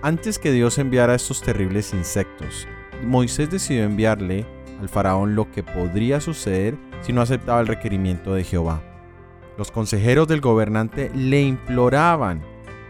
Antes 0.00 0.38
que 0.38 0.52
Dios 0.52 0.78
enviara 0.78 1.14
estos 1.14 1.42
terribles 1.42 1.92
insectos, 1.92 2.66
Moisés 3.04 3.50
decidió 3.50 3.84
enviarle 3.84 4.46
al 4.80 4.88
faraón 4.88 5.34
lo 5.34 5.50
que 5.50 5.62
podría 5.62 6.22
suceder 6.22 6.78
si 7.02 7.12
no 7.12 7.20
aceptaba 7.20 7.60
el 7.60 7.66
requerimiento 7.66 8.32
de 8.32 8.44
Jehová. 8.44 8.82
Los 9.58 9.70
consejeros 9.70 10.26
del 10.28 10.40
gobernante 10.40 11.10
le 11.14 11.42
imploraban 11.42 12.40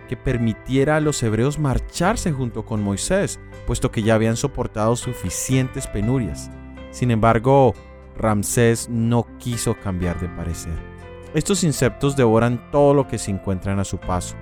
que 0.09 0.17
permitiera 0.17 0.95
a 0.95 1.01
los 1.01 1.21
hebreos 1.25 1.59
marcharse 1.59 2.31
junto 2.31 2.65
con 2.65 2.85
Moisés, 2.85 3.41
puesto 3.67 3.91
que 3.91 4.05
ya 4.05 4.15
habían 4.15 4.37
soportado 4.37 4.95
suficientes 4.95 5.89
penurias. 5.89 6.53
Sin 6.93 7.11
embargo, 7.11 7.75
Ramsés 8.17 8.89
no 8.89 9.27
quiso 9.39 9.75
cambiar 9.75 10.21
de 10.21 10.29
parecer. 10.29 10.96
Estos 11.37 11.63
insectos 11.63 12.17
devoran 12.17 12.73
todo 12.73 12.95
lo 12.95 13.07
que 13.07 13.19
se 13.19 13.31
encuentran 13.31 13.79
a 13.79 13.85
su 13.85 13.99
paso, 13.99 14.35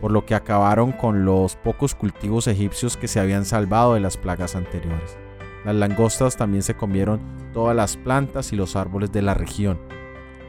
por 0.00 0.10
lo 0.10 0.24
que 0.24 0.34
acabaron 0.34 0.90
con 0.90 1.24
los 1.24 1.54
pocos 1.54 1.94
cultivos 1.94 2.48
egipcios 2.48 2.96
que 2.96 3.08
se 3.08 3.20
habían 3.20 3.44
salvado 3.44 3.94
de 3.94 4.00
las 4.00 4.16
plagas 4.16 4.56
anteriores. 4.56 5.18
Las 5.64 5.76
langostas 5.76 6.36
también 6.36 6.62
se 6.62 6.74
comieron 6.74 7.20
todas 7.52 7.76
las 7.76 7.96
plantas 7.96 8.52
y 8.52 8.56
los 8.56 8.74
árboles 8.74 9.12
de 9.12 9.22
la 9.22 9.34
región, 9.34 9.78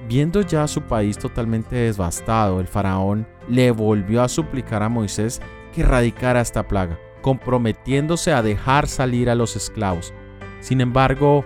Viendo 0.08 0.42
ya 0.42 0.68
su 0.68 0.84
país 0.84 1.18
totalmente 1.18 1.76
devastado, 1.76 2.60
el 2.60 2.68
faraón 2.68 3.28
le 3.50 3.72
volvió 3.72 4.22
a 4.22 4.30
suplicar 4.30 4.84
a 4.84 4.90
Moisés 4.90 5.42
que 5.74 5.82
erradicara 5.82 6.42
esta 6.42 6.68
plaga, 6.68 7.00
comprometiéndose 7.24 8.32
a 8.32 8.44
dejar 8.44 8.88
salir 8.88 9.32
a 9.32 9.36
los 9.36 9.56
esclavos. 9.56 10.14
Sin 10.60 10.80
embargo, 10.80 11.44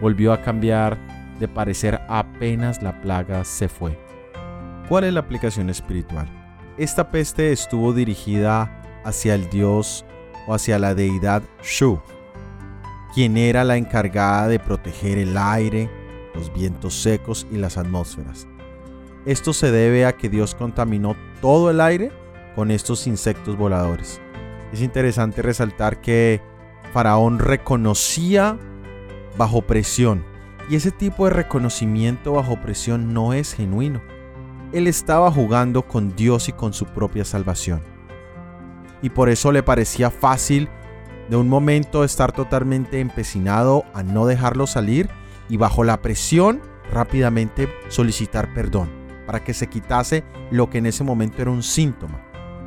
volvió 0.00 0.32
a 0.32 0.42
cambiar 0.42 0.96
de 1.38 1.48
parecer 1.48 2.00
apenas 2.08 2.82
la 2.82 3.00
plaga 3.00 3.44
se 3.44 3.68
fue. 3.68 3.98
¿Cuál 4.88 5.04
es 5.04 5.12
la 5.12 5.20
aplicación 5.20 5.70
espiritual? 5.70 6.28
Esta 6.78 7.10
peste 7.10 7.52
estuvo 7.52 7.92
dirigida 7.92 8.82
hacia 9.04 9.34
el 9.34 9.48
dios 9.50 10.04
o 10.46 10.54
hacia 10.54 10.78
la 10.78 10.94
deidad 10.94 11.42
Shu, 11.62 12.00
quien 13.14 13.36
era 13.36 13.64
la 13.64 13.76
encargada 13.76 14.48
de 14.48 14.58
proteger 14.58 15.18
el 15.18 15.36
aire, 15.36 15.90
los 16.34 16.52
vientos 16.52 16.94
secos 16.94 17.46
y 17.50 17.56
las 17.56 17.76
atmósferas. 17.76 18.46
Esto 19.26 19.52
se 19.52 19.70
debe 19.70 20.06
a 20.06 20.16
que 20.16 20.28
Dios 20.28 20.54
contaminó 20.54 21.16
todo 21.42 21.70
el 21.70 21.80
aire 21.80 22.12
con 22.54 22.70
estos 22.70 23.06
insectos 23.06 23.56
voladores. 23.56 24.20
Es 24.72 24.80
interesante 24.80 25.42
resaltar 25.42 26.00
que 26.00 26.40
Faraón 26.92 27.38
reconocía 27.38 28.58
bajo 29.36 29.62
presión 29.62 30.24
y 30.68 30.76
ese 30.76 30.90
tipo 30.90 31.24
de 31.24 31.30
reconocimiento 31.30 32.32
bajo 32.32 32.60
presión 32.60 33.14
no 33.14 33.32
es 33.32 33.54
genuino. 33.54 34.02
Él 34.72 34.86
estaba 34.86 35.30
jugando 35.30 35.82
con 35.82 36.14
Dios 36.14 36.48
y 36.48 36.52
con 36.52 36.74
su 36.74 36.86
propia 36.86 37.24
salvación. 37.24 37.80
Y 39.00 39.10
por 39.10 39.28
eso 39.30 39.50
le 39.52 39.62
parecía 39.62 40.10
fácil 40.10 40.68
de 41.30 41.36
un 41.36 41.48
momento 41.48 42.04
estar 42.04 42.32
totalmente 42.32 43.00
empecinado 43.00 43.84
a 43.94 44.02
no 44.02 44.26
dejarlo 44.26 44.66
salir 44.66 45.08
y 45.48 45.56
bajo 45.56 45.84
la 45.84 46.02
presión 46.02 46.60
rápidamente 46.92 47.68
solicitar 47.88 48.52
perdón 48.54 48.90
para 49.26 49.44
que 49.44 49.54
se 49.54 49.68
quitase 49.68 50.24
lo 50.50 50.70
que 50.70 50.78
en 50.78 50.86
ese 50.86 51.04
momento 51.04 51.42
era 51.42 51.50
un 51.50 51.62
síntoma 51.62 52.22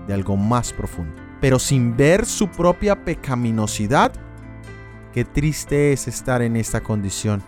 de 0.07 0.13
algo 0.13 0.37
más 0.37 0.73
profundo. 0.73 1.15
Pero 1.39 1.57
sin 1.57 1.97
ver 1.97 2.25
su 2.25 2.47
propia 2.49 3.03
pecaminosidad, 3.03 4.13
qué 5.11 5.25
triste 5.25 5.91
es 5.91 6.07
estar 6.07 6.43
en 6.43 6.55
esta 6.55 6.81
condición. 6.81 7.41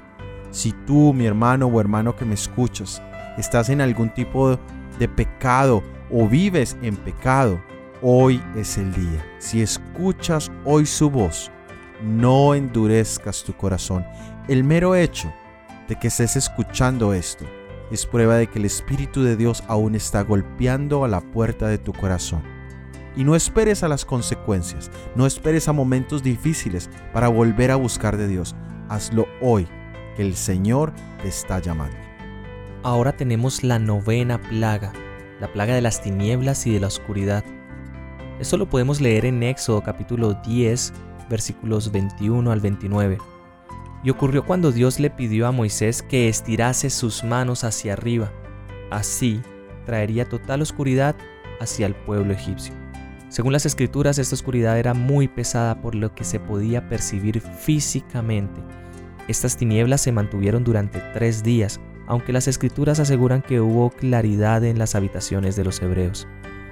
Si 0.53 0.71
tú, 0.85 1.13
mi 1.13 1.25
hermano 1.25 1.65
o 1.65 1.81
hermano 1.81 2.15
que 2.15 2.25
me 2.25 2.35
escuchas, 2.35 3.01
estás 3.39 3.69
en 3.69 3.81
algún 3.81 4.13
tipo 4.13 4.59
de 4.99 5.07
pecado 5.07 5.81
o 6.11 6.27
vives 6.27 6.77
en 6.83 6.95
pecado, 6.95 7.59
hoy 8.03 8.39
es 8.55 8.77
el 8.77 8.93
día. 8.93 9.25
Si 9.39 9.63
escuchas 9.63 10.51
hoy 10.63 10.85
su 10.85 11.09
voz, 11.09 11.49
no 12.03 12.53
endurezcas 12.53 13.43
tu 13.43 13.53
corazón. 13.53 14.05
El 14.47 14.63
mero 14.63 14.93
hecho 14.93 15.33
de 15.87 15.95
que 15.95 16.09
estés 16.09 16.35
escuchando 16.35 17.15
esto 17.15 17.45
es 17.89 18.05
prueba 18.05 18.35
de 18.35 18.45
que 18.45 18.59
el 18.59 18.65
Espíritu 18.65 19.23
de 19.23 19.35
Dios 19.35 19.63
aún 19.67 19.95
está 19.95 20.21
golpeando 20.21 21.03
a 21.03 21.07
la 21.07 21.21
puerta 21.21 21.67
de 21.67 21.79
tu 21.79 21.93
corazón. 21.93 22.43
Y 23.15 23.23
no 23.23 23.35
esperes 23.35 23.81
a 23.81 23.87
las 23.87 24.05
consecuencias, 24.05 24.91
no 25.15 25.25
esperes 25.25 25.67
a 25.67 25.73
momentos 25.73 26.21
difíciles 26.21 26.91
para 27.11 27.27
volver 27.27 27.71
a 27.71 27.75
buscar 27.75 28.17
de 28.17 28.27
Dios. 28.27 28.55
Hazlo 28.87 29.25
hoy, 29.41 29.67
el 30.17 30.35
Señor 30.35 30.93
te 31.21 31.27
está 31.27 31.59
llamando. 31.59 31.97
Ahora 32.83 33.15
tenemos 33.15 33.63
la 33.63 33.79
novena 33.79 34.41
plaga, 34.41 34.93
la 35.39 35.51
plaga 35.51 35.73
de 35.73 35.81
las 35.81 36.01
tinieblas 36.01 36.67
y 36.67 36.73
de 36.73 36.79
la 36.79 36.87
oscuridad. 36.87 37.43
Esto 38.39 38.57
lo 38.57 38.69
podemos 38.69 38.99
leer 38.99 39.25
en 39.25 39.41
Éxodo 39.41 39.81
capítulo 39.81 40.33
10, 40.45 40.93
versículos 41.29 41.91
21 41.91 42.51
al 42.51 42.59
29. 42.59 43.17
Y 44.03 44.09
ocurrió 44.09 44.45
cuando 44.45 44.71
Dios 44.71 44.99
le 44.99 45.09
pidió 45.09 45.47
a 45.47 45.51
Moisés 45.51 46.01
que 46.03 46.27
estirase 46.27 46.89
sus 46.89 47.23
manos 47.23 47.63
hacia 47.63 47.93
arriba. 47.93 48.31
Así 48.91 49.41
traería 49.85 50.27
total 50.27 50.61
oscuridad 50.61 51.15
hacia 51.61 51.85
el 51.85 51.95
pueblo 51.95 52.33
egipcio. 52.33 52.73
Según 53.29 53.53
las 53.53 53.65
escrituras, 53.65 54.19
esta 54.19 54.35
oscuridad 54.35 54.77
era 54.77 54.93
muy 54.93 55.27
pesada 55.27 55.81
por 55.81 55.95
lo 55.95 56.13
que 56.13 56.23
se 56.23 56.39
podía 56.39 56.87
percibir 56.89 57.41
físicamente. 57.41 58.61
Estas 59.27 59.55
tinieblas 59.57 60.01
se 60.01 60.11
mantuvieron 60.11 60.63
durante 60.63 60.99
tres 61.13 61.43
días, 61.43 61.79
aunque 62.07 62.33
las 62.33 62.47
escrituras 62.47 62.99
aseguran 62.99 63.41
que 63.41 63.61
hubo 63.61 63.89
claridad 63.89 64.63
en 64.63 64.77
las 64.77 64.95
habitaciones 64.95 65.55
de 65.55 65.63
los 65.63 65.81
hebreos. 65.81 66.27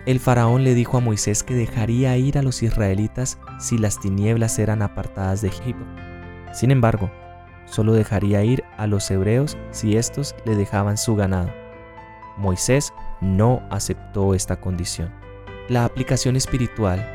El 0.05 0.19
faraón 0.19 0.63
le 0.63 0.73
dijo 0.73 0.97
a 0.97 0.99
Moisés 0.99 1.43
que 1.43 1.53
dejaría 1.53 2.17
ir 2.17 2.37
a 2.37 2.41
los 2.41 2.63
israelitas 2.63 3.37
si 3.59 3.77
las 3.77 3.99
tinieblas 3.99 4.57
eran 4.59 4.81
apartadas 4.81 5.41
de 5.41 5.49
Egipto. 5.49 5.85
Sin 6.53 6.71
embargo, 6.71 7.11
solo 7.65 7.93
dejaría 7.93 8.43
ir 8.43 8.63
a 8.77 8.87
los 8.87 9.09
hebreos 9.11 9.57
si 9.69 9.95
éstos 9.95 10.35
le 10.43 10.55
dejaban 10.55 10.97
su 10.97 11.15
ganado. 11.15 11.53
Moisés 12.37 12.91
no 13.21 13.61
aceptó 13.69 14.33
esta 14.33 14.59
condición. 14.59 15.13
La 15.69 15.85
aplicación 15.85 16.35
espiritual 16.35 17.07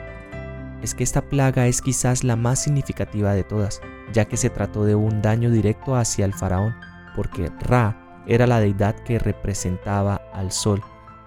es 0.82 0.94
que 0.94 1.02
esta 1.02 1.22
plaga 1.22 1.66
es 1.66 1.82
quizás 1.82 2.22
la 2.22 2.36
más 2.36 2.62
significativa 2.62 3.34
de 3.34 3.42
todas, 3.42 3.80
ya 4.12 4.26
que 4.26 4.36
se 4.36 4.50
trató 4.50 4.84
de 4.84 4.94
un 4.94 5.22
daño 5.22 5.50
directo 5.50 5.96
hacia 5.96 6.24
el 6.24 6.34
faraón, 6.34 6.74
porque 7.14 7.50
Ra 7.60 8.22
era 8.26 8.46
la 8.46 8.60
deidad 8.60 8.94
que 8.96 9.18
representaba 9.18 10.20
al 10.32 10.52
sol 10.52 10.82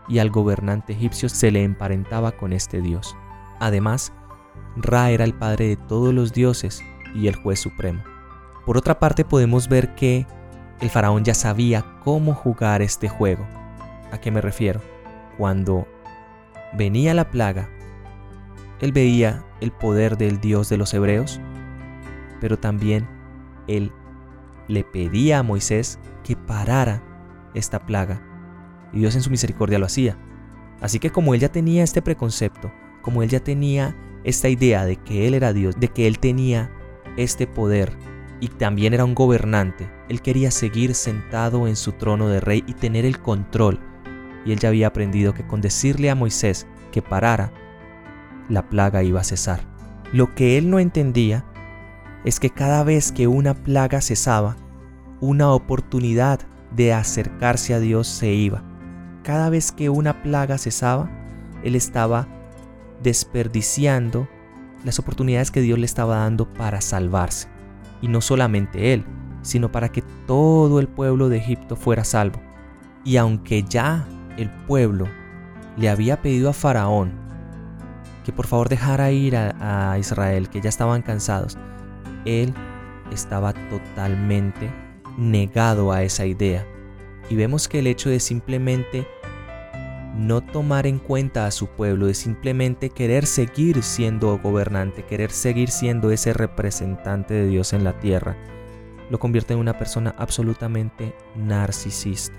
y 0.08 0.20
al 0.20 0.30
gobernante 0.30 0.94
egipcio 0.94 1.30
se 1.30 1.52
le 1.52 1.64
emparentaba 1.64 2.32
con 2.32 2.52
este 2.54 2.82
dios. 2.82 3.16
Además, 3.60 4.12
Ra 4.76 5.12
era 5.12 5.24
el 5.24 5.34
padre 5.34 5.68
de 5.68 5.76
todos 5.78 6.14
los 6.14 6.34
dioses 6.34 6.84
y 7.16 7.28
el 7.28 7.36
juez 7.36 7.60
supremo. 7.60 8.04
Por 8.66 8.78
otra 8.78 9.00
parte, 9.00 9.26
podemos 9.26 9.68
ver 9.68 9.96
que 9.96 10.28
el 10.80 10.90
faraón 10.90 11.24
ya 11.24 11.34
sabía 11.34 11.86
cómo 12.04 12.34
jugar 12.34 12.82
este 12.82 13.10
juego. 13.10 13.46
¿A 14.12 14.20
qué 14.20 14.32
me 14.32 14.42
refiero? 14.42 14.82
Cuando 15.38 15.88
venía 16.74 17.14
la 17.14 17.30
plaga, 17.30 17.70
él 18.80 18.92
veía 18.92 19.44
el 19.62 19.72
poder 19.72 20.18
del 20.18 20.40
Dios 20.40 20.70
de 20.70 20.78
los 20.78 20.94
hebreos, 20.94 21.40
pero 22.40 22.58
también 22.58 23.08
él 23.68 23.92
le 24.68 24.84
pedía 24.84 25.40
a 25.40 25.44
Moisés 25.44 26.00
que 26.24 26.36
parara 26.36 27.04
esta 27.54 27.86
plaga 27.86 28.22
y 28.94 29.00
Dios 29.00 29.16
en 29.16 29.22
su 29.22 29.30
misericordia 29.30 29.80
lo 29.80 29.86
hacía. 29.86 30.18
Así 30.82 31.00
que 31.00 31.12
como 31.12 31.34
él 31.34 31.40
ya 31.40 31.52
tenía 31.52 31.84
este 31.84 32.02
preconcepto, 32.02 32.72
como 33.02 33.24
él 33.24 33.30
ya 33.30 33.40
tenía 33.40 33.96
esta 34.24 34.50
idea 34.50 34.86
de 34.86 34.98
que 34.98 35.28
él 35.28 35.34
era 35.34 35.54
Dios, 35.54 35.80
de 35.80 35.90
que 35.90 36.08
él 36.08 36.20
tenía 36.20 36.72
este 37.18 37.48
poder 37.48 37.92
y 38.40 38.48
también 38.48 38.94
era 38.94 39.06
un 39.06 39.16
gobernante, 39.16 39.90
él 40.08 40.22
quería 40.22 40.52
seguir 40.52 40.96
sentado 40.96 41.68
en 41.68 41.76
su 41.76 41.94
trono 41.94 42.30
de 42.30 42.40
rey 42.40 42.64
y 42.68 42.74
tener 42.74 43.06
el 43.06 43.20
control. 43.20 43.80
Y 44.46 44.54
él 44.54 44.60
ya 44.60 44.70
había 44.70 44.88
aprendido 44.88 45.34
que 45.34 45.46
con 45.46 45.60
decirle 45.60 46.10
a 46.10 46.16
Moisés 46.16 46.66
que 46.92 47.02
parara, 47.02 47.52
la 48.48 48.70
plaga 48.70 49.04
iba 49.04 49.20
a 49.20 49.26
cesar. 49.26 49.62
Lo 50.14 50.34
que 50.34 50.58
él 50.58 50.70
no 50.70 50.80
entendía 50.80 51.46
es 52.26 52.40
que 52.40 52.50
cada 52.50 52.84
vez 52.84 53.12
que 53.12 53.28
una 53.28 53.54
plaga 53.54 54.02
cesaba, 54.02 54.56
una 55.22 55.52
oportunidad 55.52 56.40
de 56.76 56.94
acercarse 56.94 57.74
a 57.74 57.80
Dios 57.80 58.08
se 58.08 58.32
iba. 58.32 58.64
Cada 59.24 59.50
vez 59.50 59.72
que 59.72 59.90
una 59.90 60.22
plaga 60.24 60.58
cesaba, 60.58 61.10
él 61.64 61.76
estaba 61.76 62.28
desperdiciando 63.04 64.28
las 64.84 65.00
oportunidades 65.00 65.52
que 65.52 65.62
Dios 65.62 65.80
le 65.80 65.86
estaba 65.86 66.18
dando 66.18 66.52
para 66.54 66.82
salvarse. 66.82 67.48
Y 68.02 68.08
no 68.08 68.22
solamente 68.22 68.94
él, 68.94 69.06
sino 69.42 69.72
para 69.72 69.90
que 69.90 70.04
todo 70.26 70.80
el 70.80 70.88
pueblo 70.88 71.30
de 71.30 71.38
Egipto 71.38 71.76
fuera 71.76 72.04
salvo. 72.04 72.40
Y 73.04 73.18
aunque 73.18 73.64
ya 73.64 74.08
el 74.38 74.50
pueblo 74.50 75.08
le 75.78 75.90
había 75.90 76.22
pedido 76.22 76.50
a 76.50 76.54
Faraón 76.54 77.12
que 78.24 78.34
por 78.34 78.48
favor 78.48 78.70
dejara 78.70 79.12
ir 79.12 79.36
a, 79.36 79.98
Israel, 79.98 80.50
que 80.50 80.62
ya 80.62 80.70
estaban 80.70 81.02
cansados, 81.02 81.58
él 82.26 82.54
estaba 83.12 83.54
totalmente 83.70 84.70
negado 85.18 85.92
a 85.92 86.04
esa 86.04 86.26
idea. 86.26 86.66
Y 87.30 87.36
vemos 87.36 87.68
que 87.68 87.80
el 87.80 87.88
hecho 87.88 88.10
de 88.10 88.20
simplemente 88.20 89.08
no 90.18 90.42
tomar 90.42 90.88
en 90.88 91.00
cuenta 91.00 91.46
a 91.46 91.52
su 91.52 91.68
pueblo, 91.68 92.08
de 92.08 92.14
simplemente 92.14 92.90
querer 92.90 93.26
seguir 93.26 93.84
siendo 93.84 94.38
gobernante, 94.40 95.04
querer 95.04 95.32
seguir 95.32 95.70
siendo 95.70 96.12
ese 96.12 96.34
representante 96.34 97.34
de 97.34 97.48
Dios 97.48 97.74
en 97.74 97.84
la 97.84 98.00
tierra, 98.00 98.36
lo 99.10 99.20
convierte 99.20 99.54
en 99.54 99.60
una 99.60 99.78
persona 99.78 100.16
absolutamente 100.18 101.16
narcisista. 101.36 102.36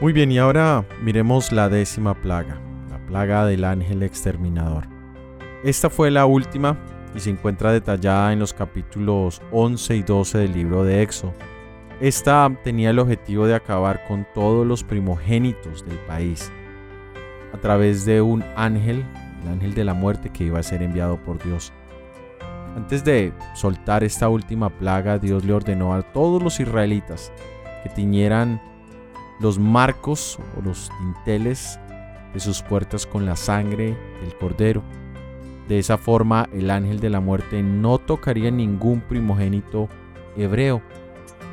Muy 0.00 0.12
bien, 0.12 0.30
y 0.30 0.38
ahora 0.38 0.84
miremos 1.02 1.52
la 1.52 1.68
décima 1.68 2.14
plaga, 2.14 2.60
la 2.90 2.98
plaga 3.06 3.46
del 3.46 3.64
ángel 3.64 4.02
exterminador. 4.02 4.86
Esta 5.64 5.88
fue 5.88 6.10
la 6.10 6.26
última 6.26 6.78
y 7.16 7.20
se 7.20 7.30
encuentra 7.30 7.72
detallada 7.72 8.32
en 8.32 8.38
los 8.38 8.52
capítulos 8.52 9.40
11 9.50 9.96
y 9.96 10.02
12 10.02 10.38
del 10.38 10.52
libro 10.52 10.84
de 10.84 11.02
Éxodo. 11.02 11.32
Esta 12.00 12.54
tenía 12.62 12.90
el 12.90 12.98
objetivo 12.98 13.46
de 13.46 13.54
acabar 13.54 14.06
con 14.06 14.26
todos 14.34 14.66
los 14.66 14.84
primogénitos 14.84 15.84
del 15.86 15.98
país 16.00 16.52
a 17.54 17.58
través 17.58 18.04
de 18.04 18.20
un 18.20 18.44
ángel, 18.54 19.02
el 19.42 19.48
ángel 19.48 19.74
de 19.74 19.84
la 19.84 19.94
muerte 19.94 20.28
que 20.28 20.44
iba 20.44 20.58
a 20.58 20.62
ser 20.62 20.82
enviado 20.82 21.16
por 21.16 21.42
Dios. 21.42 21.72
Antes 22.76 23.02
de 23.02 23.32
soltar 23.54 24.04
esta 24.04 24.28
última 24.28 24.68
plaga, 24.68 25.18
Dios 25.18 25.42
le 25.46 25.54
ordenó 25.54 25.94
a 25.94 26.02
todos 26.02 26.42
los 26.42 26.60
israelitas 26.60 27.32
que 27.82 27.88
tiñeran 27.88 28.60
los 29.40 29.58
marcos 29.58 30.38
o 30.58 30.60
los 30.60 30.90
dinteles 31.00 31.80
de 32.34 32.40
sus 32.40 32.62
puertas 32.62 33.06
con 33.06 33.24
la 33.24 33.36
sangre 33.36 33.96
del 34.20 34.36
cordero. 34.38 34.82
De 35.68 35.78
esa 35.78 35.98
forma 35.98 36.48
el 36.52 36.70
ángel 36.70 37.00
de 37.00 37.10
la 37.10 37.20
muerte 37.20 37.62
no 37.62 37.98
tocaría 37.98 38.50
ningún 38.50 39.00
primogénito 39.00 39.88
hebreo. 40.36 40.80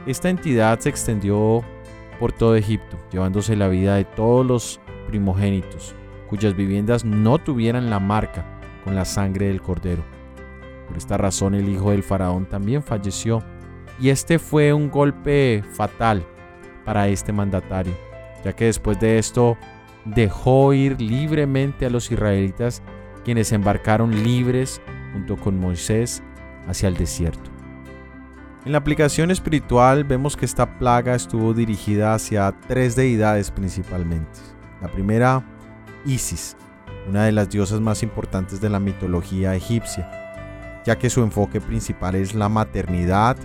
Esta 0.05 0.29
entidad 0.29 0.79
se 0.79 0.89
extendió 0.89 1.63
por 2.19 2.31
todo 2.31 2.55
Egipto, 2.55 2.97
llevándose 3.11 3.55
la 3.55 3.67
vida 3.67 3.95
de 3.95 4.05
todos 4.05 4.45
los 4.45 4.79
primogénitos, 5.07 5.95
cuyas 6.29 6.55
viviendas 6.55 7.03
no 7.03 7.39
tuvieran 7.39 7.89
la 7.89 7.99
marca 7.99 8.45
con 8.83 8.95
la 8.95 9.05
sangre 9.05 9.47
del 9.47 9.61
cordero. 9.61 10.03
Por 10.87 10.97
esta 10.97 11.17
razón 11.17 11.55
el 11.55 11.69
hijo 11.69 11.91
del 11.91 12.03
faraón 12.03 12.45
también 12.45 12.83
falleció, 12.83 13.43
y 13.99 14.09
este 14.09 14.39
fue 14.39 14.73
un 14.73 14.89
golpe 14.89 15.63
fatal 15.73 16.25
para 16.85 17.07
este 17.07 17.31
mandatario, 17.31 17.93
ya 18.43 18.53
que 18.53 18.65
después 18.65 18.99
de 18.99 19.17
esto 19.17 19.57
dejó 20.05 20.73
ir 20.73 20.99
libremente 21.01 21.85
a 21.85 21.89
los 21.89 22.11
israelitas 22.11 22.83
quienes 23.23 23.51
embarcaron 23.51 24.23
libres 24.23 24.81
junto 25.13 25.37
con 25.37 25.59
Moisés 25.59 26.23
hacia 26.67 26.89
el 26.89 26.97
desierto. 26.97 27.51
En 28.65 28.71
la 28.71 28.77
aplicación 28.77 29.31
espiritual 29.31 30.03
vemos 30.03 30.37
que 30.37 30.45
esta 30.45 30.79
plaga 30.79 31.15
estuvo 31.15 31.53
dirigida 31.53 32.13
hacia 32.13 32.53
tres 32.67 32.95
deidades 32.95 33.51
principalmente. 33.51 34.39
La 34.81 34.87
primera, 34.87 35.43
Isis, 36.05 36.55
una 37.09 37.25
de 37.25 37.33
las 37.33 37.49
diosas 37.49 37.81
más 37.81 38.03
importantes 38.03 38.61
de 38.61 38.69
la 38.69 38.79
mitología 38.79 39.55
egipcia, 39.55 40.09
ya 40.85 40.97
que 40.97 41.09
su 41.09 41.21
enfoque 41.21 41.59
principal 41.59 42.15
es 42.15 42.33
la 42.33 42.47
maternidad 42.49 43.37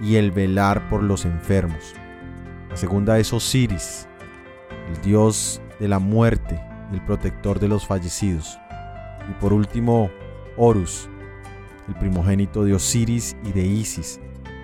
y 0.00 0.16
el 0.16 0.30
velar 0.30 0.88
por 0.88 1.02
los 1.02 1.24
enfermos. 1.24 1.94
La 2.70 2.76
segunda 2.76 3.18
es 3.18 3.32
Osiris, 3.32 4.06
el 4.88 5.02
dios 5.02 5.60
de 5.80 5.88
la 5.88 5.98
muerte 5.98 6.60
el 6.92 7.00
protector 7.02 7.58
de 7.58 7.68
los 7.68 7.86
fallecidos. 7.86 8.58
Y 9.30 9.34
por 9.40 9.52
último, 9.52 10.10
Horus, 10.56 11.08
el 11.88 11.94
primogénito 11.94 12.64
de 12.64 12.74
Osiris 12.74 13.36
y 13.44 13.52
de 13.52 13.62
Isis, 13.62 14.20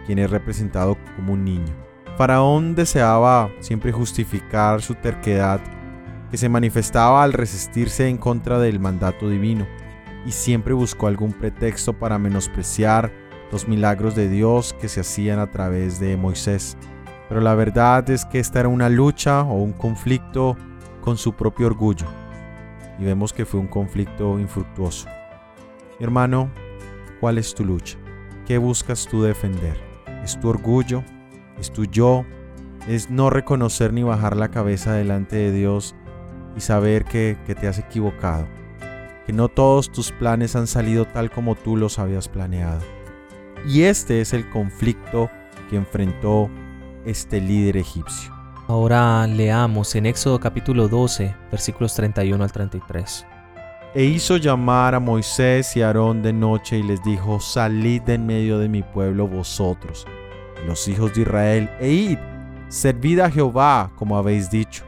quien 0.07 0.19
es 0.19 0.31
representado 0.31 0.97
como 1.17 1.35
un 1.35 1.45
niño. 1.45 1.73
Faraón 2.17 2.75
deseaba 2.75 3.51
siempre 3.61 3.93
justificar 3.93 4.83
su 4.83 4.95
terquedad 4.95 5.61
que 6.31 6.37
se 6.37 6.49
manifestaba 6.49 7.23
al 7.23 7.33
resistirse 7.33 8.09
en 8.09 8.17
contra 8.17 8.59
del 8.59 8.81
mandato 8.81 9.29
divino 9.29 9.67
y 10.27 10.33
siempre 10.33 10.73
buscó 10.73 11.07
algún 11.07 11.33
pretexto 11.33 11.93
para 11.93 12.19
menospreciar 12.19 13.13
los 13.51 13.69
milagros 13.69 14.15
de 14.15 14.29
Dios 14.29 14.75
que 14.81 14.89
se 14.89 15.01
hacían 15.01 15.39
a 15.39 15.51
través 15.51 16.01
de 16.01 16.17
Moisés. 16.17 16.77
Pero 17.29 17.41
la 17.41 17.55
verdad 17.55 18.09
es 18.11 18.25
que 18.25 18.39
esta 18.39 18.61
era 18.61 18.69
una 18.69 18.89
lucha 18.89 19.43
o 19.43 19.55
un 19.55 19.73
conflicto 19.73 20.57
con 21.01 21.17
su 21.17 21.35
propio 21.35 21.67
orgullo. 21.67 22.22
Y 22.99 23.05
vemos 23.05 23.33
que 23.33 23.45
fue 23.45 23.61
un 23.61 23.67
conflicto 23.67 24.39
infructuoso. 24.39 25.09
hermano, 25.99 26.51
¿cuál 27.21 27.39
es 27.39 27.55
tu 27.55 27.65
lucha? 27.65 27.97
¿Qué 28.47 28.59
buscas 28.59 29.07
tú 29.07 29.23
defender? 29.23 29.79
¿Es 30.25 30.39
tu 30.39 30.49
orgullo? 30.49 31.05
¿Es 31.59 31.73
tu 31.73 31.85
yo? 31.85 32.25
¿Es 32.89 33.11
no 33.11 33.31
reconocer 33.31 33.93
ni 33.93 34.03
bajar 34.03 34.37
la 34.37 34.51
cabeza 34.51 34.93
delante 34.93 35.37
de 35.37 35.53
Dios 35.53 35.95
y 36.57 36.61
saber 36.61 37.05
que, 37.05 37.39
que 37.47 37.55
te 37.55 37.69
has 37.69 37.79
equivocado? 37.79 38.47
Que 39.27 39.33
no 39.33 39.49
todos 39.49 39.93
tus 39.93 40.11
planes 40.11 40.57
han 40.57 40.67
salido 40.67 41.05
tal 41.07 41.31
como 41.31 41.55
tú 41.55 41.77
los 41.77 41.99
habías 41.99 42.29
planeado. 42.29 42.81
Y 43.67 43.83
este 43.83 44.21
es 44.21 44.33
el 44.33 44.51
conflicto 44.51 45.31
que 45.71 45.77
enfrentó 45.77 46.51
este 47.05 47.41
líder 47.41 47.77
egipcio. 47.77 48.42
Ahora 48.69 49.27
leamos 49.27 49.93
en 49.97 50.07
Éxodo 50.07 50.39
capítulo 50.39 50.87
12, 50.87 51.35
versículos 51.51 51.95
31 51.95 52.45
al 52.45 52.53
33. 52.53 53.27
E 53.95 54.05
hizo 54.05 54.37
llamar 54.37 54.95
a 54.95 55.01
Moisés 55.01 55.77
y 55.77 55.83
Aarón 55.83 56.23
de 56.23 56.33
noche 56.33 56.79
y 56.79 56.83
les 56.85 57.03
dijo, 57.03 57.41
salid 57.41 58.03
de 58.03 58.15
en 58.15 58.25
medio 58.25 58.61
de 58.61 58.69
mi 58.69 58.83
pueblo 58.83 59.27
vosotros, 59.27 60.07
los 60.65 60.87
hijos 60.87 61.13
de 61.13 61.23
Israel, 61.23 61.71
e 61.81 61.91
id, 61.91 62.19
servid 62.69 63.19
a 63.19 63.31
Jehová 63.31 63.91
como 63.97 64.17
habéis 64.17 64.49
dicho. 64.49 64.85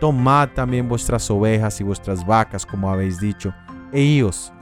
Tomad 0.00 0.50
también 0.50 0.86
vuestras 0.86 1.30
ovejas 1.30 1.80
y 1.80 1.84
vuestras 1.84 2.26
vacas 2.26 2.66
como 2.66 2.90
habéis 2.90 3.18
dicho, 3.18 3.54
e 3.90 4.02
ios, 4.02 4.52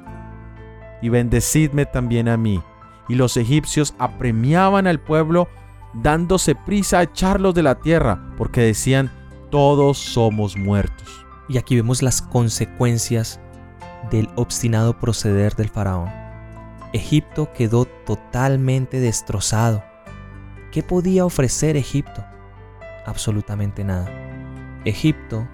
y 1.02 1.08
bendecidme 1.08 1.84
también 1.84 2.28
a 2.28 2.36
mí. 2.36 2.62
Y 3.08 3.16
los 3.16 3.36
egipcios 3.36 3.92
apremiaban 3.98 4.86
al 4.86 5.00
pueblo 5.00 5.48
dándose 5.94 6.54
prisa 6.54 6.98
a 6.98 7.02
echarlos 7.02 7.54
de 7.54 7.62
la 7.62 7.76
tierra, 7.76 8.34
porque 8.36 8.62
decían, 8.62 9.10
todos 9.50 9.98
somos 9.98 10.56
muertos. 10.56 11.26
Y 11.48 11.58
aquí 11.58 11.76
vemos 11.76 12.02
las 12.02 12.22
consecuencias 12.22 13.40
del 14.10 14.28
obstinado 14.36 14.98
proceder 14.98 15.54
del 15.54 15.68
faraón. 15.68 16.10
Egipto 16.92 17.52
quedó 17.52 17.84
totalmente 17.84 19.00
destrozado. 19.00 19.82
¿Qué 20.70 20.82
podía 20.82 21.24
ofrecer 21.24 21.76
Egipto? 21.76 22.24
Absolutamente 23.06 23.84
nada. 23.84 24.10
Egipto 24.84 25.46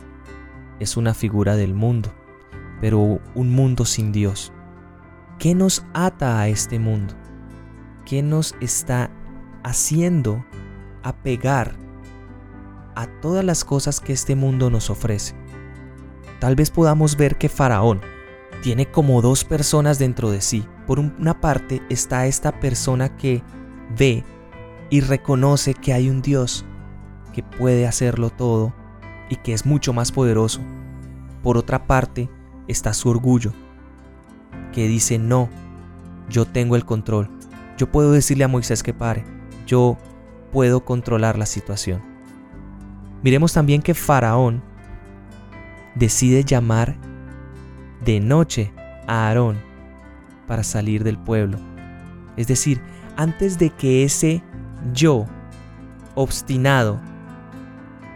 es 0.81 0.97
una 0.97 1.15
figura 1.15 1.57
del 1.57 1.75
mundo, 1.75 2.13
pero 2.81 3.21
un 3.35 3.51
mundo 3.51 3.85
sin 3.85 4.13
Dios. 4.13 4.53
¿Qué 5.39 5.55
nos 5.55 5.85
ata 5.95 6.41
a 6.41 6.49
este 6.49 6.79
mundo? 6.79 7.15
¿Qué 8.05 8.23
nos 8.23 8.55
está 8.61 9.11
haciendo 9.63 10.45
apegar 11.03 11.75
a 12.95 13.07
todas 13.21 13.45
las 13.45 13.65
cosas 13.65 14.01
que 14.01 14.13
este 14.13 14.35
mundo 14.35 14.71
nos 14.71 14.91
ofrece. 14.91 15.35
Tal 16.41 16.57
vez 16.57 16.71
podamos 16.71 17.17
ver 17.17 17.39
que 17.39 17.49
Faraón 17.49 18.01
tiene 18.63 18.91
como 18.91 19.23
dos 19.23 19.45
personas 19.45 19.99
dentro 19.99 20.31
de 20.31 20.41
sí. 20.41 20.67
Por 20.87 20.99
una 20.99 21.41
parte 21.41 21.83
está 21.91 22.27
esta 22.27 22.59
persona 22.59 23.17
que 23.17 23.43
ve 23.97 24.25
y 24.91 25.01
reconoce 25.01 25.75
que 25.75 25.93
hay 25.93 26.11
un 26.11 26.23
Dios 26.23 26.65
que 27.33 27.43
puede 27.43 27.87
hacerlo 27.87 28.31
todo 28.31 28.75
y 29.29 29.37
que 29.37 29.53
es 29.53 29.65
mucho 29.65 29.93
más 29.93 30.11
poderoso. 30.11 30.61
Por 31.43 31.57
otra 31.57 31.87
parte 31.87 32.29
está 32.67 32.93
su 32.95 33.09
orgullo, 33.11 33.53
que 34.73 34.89
dice, 34.89 35.19
no, 35.19 35.49
yo 36.29 36.47
tengo 36.47 36.75
el 36.75 36.85
control. 36.85 37.31
Yo 37.77 37.93
puedo 37.93 38.11
decirle 38.11 38.45
a 38.45 38.49
Moisés 38.49 38.83
que 38.83 38.93
pare 38.93 39.38
yo 39.69 39.99
puedo 40.51 40.85
controlar 40.85 41.39
la 41.39 41.47
situación. 41.47 42.03
Miremos 43.23 43.53
también 43.53 43.83
que 43.83 43.95
Faraón 43.95 44.63
decide 45.95 46.43
llamar 46.43 46.97
de 48.05 48.19
noche 48.19 48.73
a 49.07 49.29
Aarón 49.29 49.59
para 50.47 50.65
salir 50.65 51.05
del 51.05 51.19
pueblo. 51.19 51.59
Es 52.37 52.47
decir, 52.47 52.81
antes 53.17 53.59
de 53.59 53.71
que 53.71 54.05
ese 54.05 54.43
yo 54.93 55.27
obstinado 56.15 57.01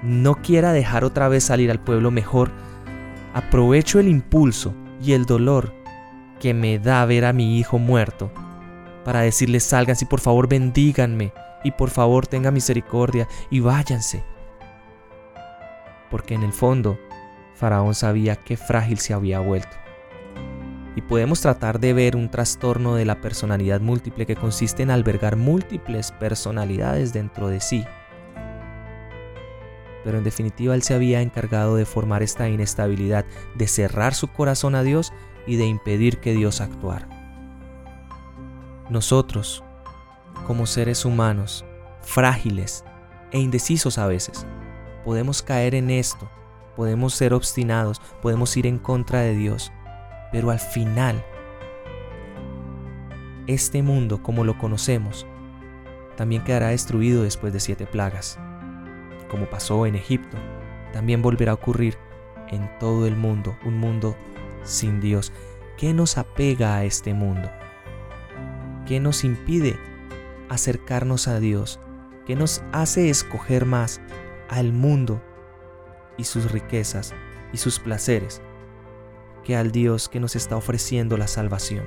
no 0.03 0.37
quiera 0.37 0.73
dejar 0.73 1.05
otra 1.05 1.29
vez 1.29 1.45
salir 1.45 1.71
al 1.71 1.81
pueblo, 1.81 2.11
mejor 2.11 2.51
aprovecho 3.35 4.01
el 4.01 4.09
impulso 4.09 4.75
y 5.03 5.13
el 5.13 5.27
dolor 5.27 5.75
que 6.41 6.55
me 6.55 6.79
da 6.79 7.05
ver 7.05 7.25
a 7.25 7.33
mi 7.33 7.59
hijo 7.59 7.79
muerto 7.79 8.33
para 9.05 9.21
decirles 9.21 9.65
salgan 9.65 9.97
y 10.01 10.05
por 10.05 10.21
favor 10.21 10.49
bendíganme 10.49 11.33
y 11.65 11.71
por 11.73 11.91
favor 11.91 12.27
tenga 12.27 12.51
misericordia 12.51 13.29
y 13.51 13.61
váyanse. 13.61 14.25
Porque 16.11 16.35
en 16.35 16.43
el 16.43 16.53
fondo, 16.53 16.99
Faraón 17.55 17.95
sabía 17.95 18.37
qué 18.37 18.57
frágil 18.57 18.99
se 18.99 19.15
había 19.15 19.41
vuelto. 19.41 19.77
Y 20.95 21.01
podemos 21.01 21.41
tratar 21.41 21.81
de 21.81 21.95
ver 21.95 22.17
un 22.17 22.31
trastorno 22.31 22.97
de 22.97 23.07
la 23.07 23.21
personalidad 23.21 23.81
múltiple 23.81 24.27
que 24.27 24.37
consiste 24.37 24.83
en 24.83 24.91
albergar 24.91 25.37
múltiples 25.37 26.13
personalidades 26.13 27.13
dentro 27.15 27.49
de 27.49 27.61
sí. 27.61 27.85
Pero 30.05 30.19
en 30.19 30.25
definitiva 30.25 30.75
él 30.75 30.83
se 30.83 30.95
había 30.95 31.23
encargado 31.23 31.77
de 31.77 31.87
formar 31.87 32.23
esta 32.23 32.49
inestabilidad, 32.49 33.25
de 33.55 33.69
cerrar 33.69 34.15
su 34.15 34.29
corazón 34.29 34.75
a 34.75 34.83
Dios 34.83 35.13
y 35.47 35.57
de 35.57 35.65
impedir 35.65 36.19
que 36.19 36.33
Dios 36.33 36.61
actuara. 36.61 37.22
Nosotros, 38.93 39.65
como 40.47 40.67
seres 40.67 41.07
humanos, 41.07 41.65
frágiles 42.03 42.85
e 43.31 43.39
indecisos 43.39 43.97
a 43.97 44.07
veces, 44.07 44.47
podemos 45.03 45.41
caer 45.43 45.75
en 45.75 45.89
esto, 45.89 46.29
podemos 46.77 47.15
ser 47.15 47.33
obstinados, 47.33 48.03
podemos 48.21 48.55
ir 48.55 48.67
en 48.67 48.79
contra 48.79 49.21
de 49.21 49.35
Dios, 49.35 49.73
pero 50.31 50.51
al 50.51 50.59
final, 50.59 51.25
este 53.47 53.83
mundo 53.83 54.23
como 54.23 54.45
lo 54.45 54.59
conocemos, 54.59 55.27
también 56.19 56.45
quedará 56.45 56.69
destruido 56.69 57.23
después 57.23 57.55
de 57.55 57.61
siete 57.61 57.87
plagas. 57.87 58.39
Como 59.31 59.49
pasó 59.49 59.87
en 59.87 59.95
Egipto, 59.95 60.37
también 60.93 61.23
volverá 61.23 61.53
a 61.53 61.55
ocurrir 61.55 61.97
en 62.49 62.69
todo 62.79 63.07
el 63.07 63.17
mundo, 63.17 63.57
un 63.65 63.79
mundo 63.79 64.15
sin 64.65 65.01
Dios. 65.01 65.33
¿Qué 65.79 65.95
nos 65.95 66.19
apega 66.19 66.77
a 66.77 66.85
este 66.85 67.15
mundo? 67.15 67.51
¿Qué 68.93 69.01
nos 69.01 69.25
impide 69.25 69.79
acercarnos 70.51 71.27
a 71.27 71.41
Dios? 71.41 71.81
¿Qué 72.27 72.37
nos 72.37 72.63
hace 72.73 73.09
escoger 73.09 73.65
más 73.65 74.03
al 74.51 74.75
mundo 74.75 75.23
y 76.19 76.25
sus 76.25 76.53
riquezas 76.53 77.15
y 77.55 77.57
sus 77.57 77.79
placeres 77.79 78.43
que 79.45 79.57
al 79.57 79.73
Dios 79.73 80.11
que 80.11 80.21
nos 80.21 80.37
está 80.37 80.59
ofreciendo 80.59 81.17
la 81.17 81.27
salvación? 81.27 81.87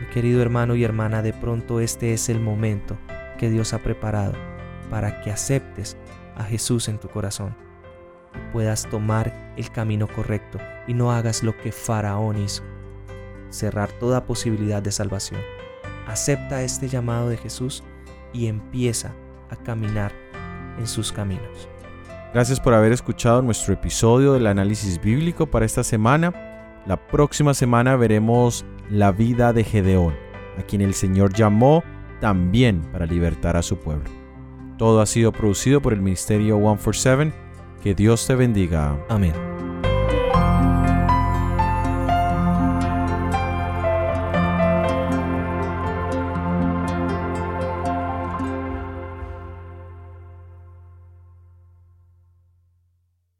Mi 0.00 0.12
querido 0.12 0.42
hermano 0.42 0.74
y 0.74 0.82
hermana, 0.82 1.22
de 1.22 1.34
pronto 1.34 1.78
este 1.78 2.12
es 2.12 2.28
el 2.28 2.40
momento 2.40 2.98
que 3.38 3.48
Dios 3.48 3.72
ha 3.74 3.78
preparado 3.78 4.32
para 4.90 5.20
que 5.20 5.30
aceptes 5.30 5.96
a 6.34 6.42
Jesús 6.42 6.88
en 6.88 6.98
tu 6.98 7.08
corazón 7.08 7.54
puedas 8.52 8.88
tomar 8.90 9.54
el 9.56 9.70
camino 9.70 10.08
correcto 10.08 10.58
y 10.88 10.94
no 10.94 11.12
hagas 11.12 11.44
lo 11.44 11.56
que 11.56 11.70
Faraón 11.70 12.38
hizo 12.38 12.64
cerrar 13.50 13.90
toda 13.92 14.24
posibilidad 14.24 14.82
de 14.82 14.92
salvación. 14.92 15.40
Acepta 16.06 16.62
este 16.62 16.88
llamado 16.88 17.28
de 17.28 17.36
Jesús 17.36 17.82
y 18.32 18.46
empieza 18.46 19.12
a 19.50 19.56
caminar 19.56 20.12
en 20.78 20.86
sus 20.86 21.12
caminos. 21.12 21.68
Gracias 22.32 22.60
por 22.60 22.74
haber 22.74 22.92
escuchado 22.92 23.42
nuestro 23.42 23.74
episodio 23.74 24.32
del 24.32 24.46
análisis 24.46 25.00
bíblico 25.00 25.46
para 25.46 25.66
esta 25.66 25.82
semana. 25.82 26.32
La 26.86 26.96
próxima 27.08 27.54
semana 27.54 27.96
veremos 27.96 28.64
la 28.88 29.12
vida 29.12 29.52
de 29.52 29.64
Gedeón, 29.64 30.14
a 30.56 30.62
quien 30.62 30.80
el 30.80 30.94
Señor 30.94 31.34
llamó 31.34 31.82
también 32.20 32.82
para 32.92 33.06
libertar 33.06 33.56
a 33.56 33.62
su 33.62 33.78
pueblo. 33.78 34.08
Todo 34.78 35.00
ha 35.00 35.06
sido 35.06 35.32
producido 35.32 35.82
por 35.82 35.92
el 35.92 36.00
Ministerio 36.00 36.56
147. 36.56 37.32
Que 37.82 37.94
Dios 37.94 38.26
te 38.26 38.34
bendiga. 38.34 38.98
Amén. 39.08 39.49